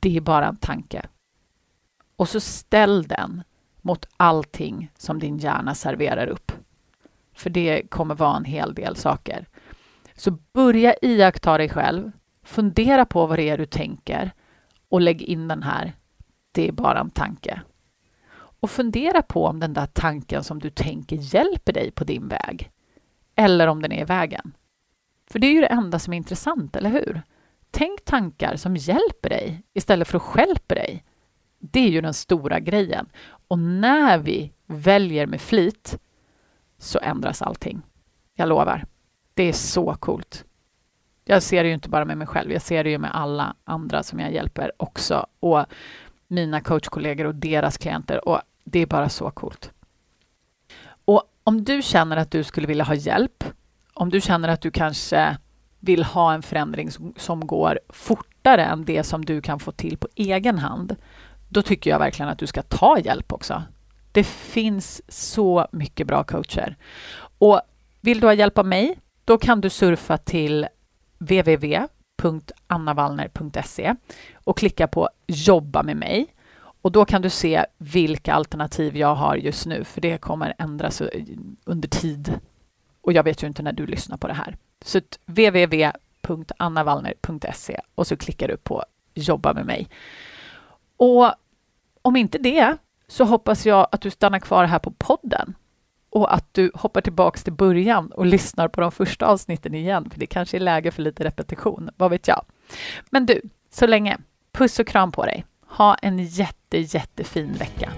Det 0.00 0.16
är 0.16 0.20
bara 0.20 0.46
en 0.46 0.56
tanke. 0.56 1.06
Och 2.16 2.28
så 2.28 2.40
ställ 2.40 3.02
den 3.02 3.42
mot 3.80 4.06
allting 4.16 4.90
som 4.96 5.18
din 5.18 5.38
hjärna 5.38 5.74
serverar 5.74 6.26
upp. 6.26 6.52
För 7.34 7.50
det 7.50 7.82
kommer 7.90 8.14
vara 8.14 8.36
en 8.36 8.44
hel 8.44 8.74
del 8.74 8.96
saker. 8.96 9.46
Så 10.14 10.30
börja 10.30 10.94
iaktta 11.02 11.58
dig 11.58 11.68
själv. 11.68 12.12
Fundera 12.42 13.04
på 13.04 13.26
vad 13.26 13.38
det 13.38 13.48
är 13.48 13.58
du 13.58 13.66
tänker 13.66 14.30
och 14.88 15.00
lägg 15.00 15.22
in 15.22 15.48
den 15.48 15.62
här. 15.62 15.92
Det 16.52 16.68
är 16.68 16.72
bara 16.72 17.00
en 17.00 17.10
tanke. 17.10 17.62
Och 18.32 18.70
fundera 18.70 19.22
på 19.22 19.46
om 19.46 19.60
den 19.60 19.72
där 19.72 19.86
tanken 19.86 20.44
som 20.44 20.58
du 20.58 20.70
tänker 20.70 21.16
hjälper 21.16 21.72
dig 21.72 21.90
på 21.90 22.04
din 22.04 22.28
väg. 22.28 22.70
Eller 23.34 23.66
om 23.66 23.82
den 23.82 23.92
är 23.92 24.00
i 24.00 24.04
vägen. 24.04 24.52
För 25.30 25.38
det 25.38 25.46
är 25.46 25.52
ju 25.52 25.60
det 25.60 25.66
enda 25.66 25.98
som 25.98 26.12
är 26.12 26.16
intressant, 26.16 26.76
eller 26.76 26.90
hur? 26.90 27.22
Tänk 27.70 28.04
tankar 28.04 28.56
som 28.56 28.76
hjälper 28.76 29.28
dig 29.28 29.62
istället 29.72 30.08
för 30.08 30.16
att 30.16 30.22
skälper 30.22 30.74
dig. 30.74 31.04
Det 31.58 31.80
är 31.80 31.90
ju 31.90 32.00
den 32.00 32.14
stora 32.14 32.60
grejen. 32.60 33.08
Och 33.48 33.58
när 33.58 34.18
vi 34.18 34.52
väljer 34.66 35.26
med 35.26 35.40
flit 35.40 35.98
så 36.78 36.98
ändras 36.98 37.42
allting. 37.42 37.82
Jag 38.34 38.48
lovar. 38.48 38.84
Det 39.34 39.42
är 39.42 39.52
så 39.52 39.94
coolt. 39.94 40.44
Jag 41.24 41.42
ser 41.42 41.62
det 41.62 41.68
ju 41.68 41.74
inte 41.74 41.88
bara 41.88 42.04
med 42.04 42.18
mig 42.18 42.26
själv, 42.26 42.52
jag 42.52 42.62
ser 42.62 42.84
det 42.84 42.90
ju 42.90 42.98
med 42.98 43.14
alla 43.14 43.56
andra 43.64 44.02
som 44.02 44.20
jag 44.20 44.32
hjälper 44.32 44.72
också. 44.76 45.26
Och 45.40 45.64
mina 46.30 46.60
coachkollegor 46.60 47.26
och 47.26 47.34
deras 47.34 47.78
klienter. 47.78 48.28
Och 48.28 48.40
det 48.64 48.78
är 48.78 48.86
bara 48.86 49.08
så 49.08 49.30
coolt. 49.30 49.70
Och 51.04 51.22
om 51.44 51.64
du 51.64 51.82
känner 51.82 52.16
att 52.16 52.30
du 52.30 52.44
skulle 52.44 52.66
vilja 52.66 52.84
ha 52.84 52.94
hjälp, 52.94 53.44
om 53.94 54.10
du 54.10 54.20
känner 54.20 54.48
att 54.48 54.60
du 54.60 54.70
kanske 54.70 55.36
vill 55.80 56.04
ha 56.04 56.34
en 56.34 56.42
förändring 56.42 56.90
som, 56.90 57.14
som 57.16 57.46
går 57.46 57.80
fortare 57.88 58.64
än 58.64 58.84
det 58.84 59.04
som 59.04 59.24
du 59.24 59.40
kan 59.40 59.58
få 59.58 59.72
till 59.72 59.98
på 59.98 60.08
egen 60.14 60.58
hand, 60.58 60.96
då 61.48 61.62
tycker 61.62 61.90
jag 61.90 61.98
verkligen 61.98 62.28
att 62.28 62.38
du 62.38 62.46
ska 62.46 62.62
ta 62.62 62.98
hjälp 62.98 63.32
också. 63.32 63.62
Det 64.12 64.24
finns 64.24 65.02
så 65.08 65.66
mycket 65.72 66.06
bra 66.06 66.24
coacher. 66.24 66.76
Och 67.38 67.60
vill 68.00 68.20
du 68.20 68.26
ha 68.26 68.34
hjälp 68.34 68.58
av 68.58 68.66
mig, 68.66 68.98
då 69.24 69.38
kan 69.38 69.60
du 69.60 69.70
surfa 69.70 70.18
till 70.18 70.66
www 71.18 71.86
www.annavallner.se 72.20 73.94
och 74.34 74.58
klicka 74.58 74.86
på 74.86 75.08
jobba 75.26 75.82
med 75.82 75.96
mig. 75.96 76.34
Och 76.82 76.92
då 76.92 77.04
kan 77.04 77.22
du 77.22 77.30
se 77.30 77.64
vilka 77.78 78.34
alternativ 78.34 78.96
jag 78.96 79.14
har 79.14 79.36
just 79.36 79.66
nu, 79.66 79.84
för 79.84 80.00
det 80.00 80.18
kommer 80.18 80.54
ändras 80.58 81.02
under 81.64 81.88
tid. 81.88 82.40
Och 83.00 83.12
jag 83.12 83.22
vet 83.22 83.42
ju 83.42 83.46
inte 83.46 83.62
när 83.62 83.72
du 83.72 83.86
lyssnar 83.86 84.16
på 84.16 84.26
det 84.26 84.34
här. 84.34 84.56
Så 84.84 85.00
www.annavallner.se 85.26 87.80
och 87.94 88.06
så 88.06 88.16
klickar 88.16 88.48
du 88.48 88.56
på 88.56 88.84
jobba 89.14 89.52
med 89.52 89.66
mig. 89.66 89.88
Och 90.96 91.34
om 92.02 92.16
inte 92.16 92.38
det 92.38 92.76
så 93.08 93.24
hoppas 93.24 93.66
jag 93.66 93.88
att 93.92 94.00
du 94.00 94.10
stannar 94.10 94.38
kvar 94.38 94.64
här 94.64 94.78
på 94.78 94.90
podden 94.90 95.54
och 96.10 96.34
att 96.34 96.54
du 96.54 96.70
hoppar 96.74 97.00
tillbaks 97.00 97.44
till 97.44 97.52
början 97.52 98.12
och 98.12 98.26
lyssnar 98.26 98.68
på 98.68 98.80
de 98.80 98.92
första 98.92 99.26
avsnitten 99.26 99.74
igen, 99.74 100.10
för 100.10 100.18
det 100.18 100.26
kanske 100.26 100.56
är 100.56 100.60
läge 100.60 100.90
för 100.90 101.02
lite 101.02 101.24
repetition, 101.24 101.90
vad 101.96 102.10
vet 102.10 102.28
jag. 102.28 102.44
Men 103.10 103.26
du, 103.26 103.40
så 103.70 103.86
länge, 103.86 104.18
puss 104.52 104.78
och 104.78 104.86
kram 104.86 105.12
på 105.12 105.24
dig. 105.24 105.44
Ha 105.66 105.94
en 105.94 106.18
jätte, 106.18 106.78
jättefin 106.78 107.52
vecka. 107.52 107.90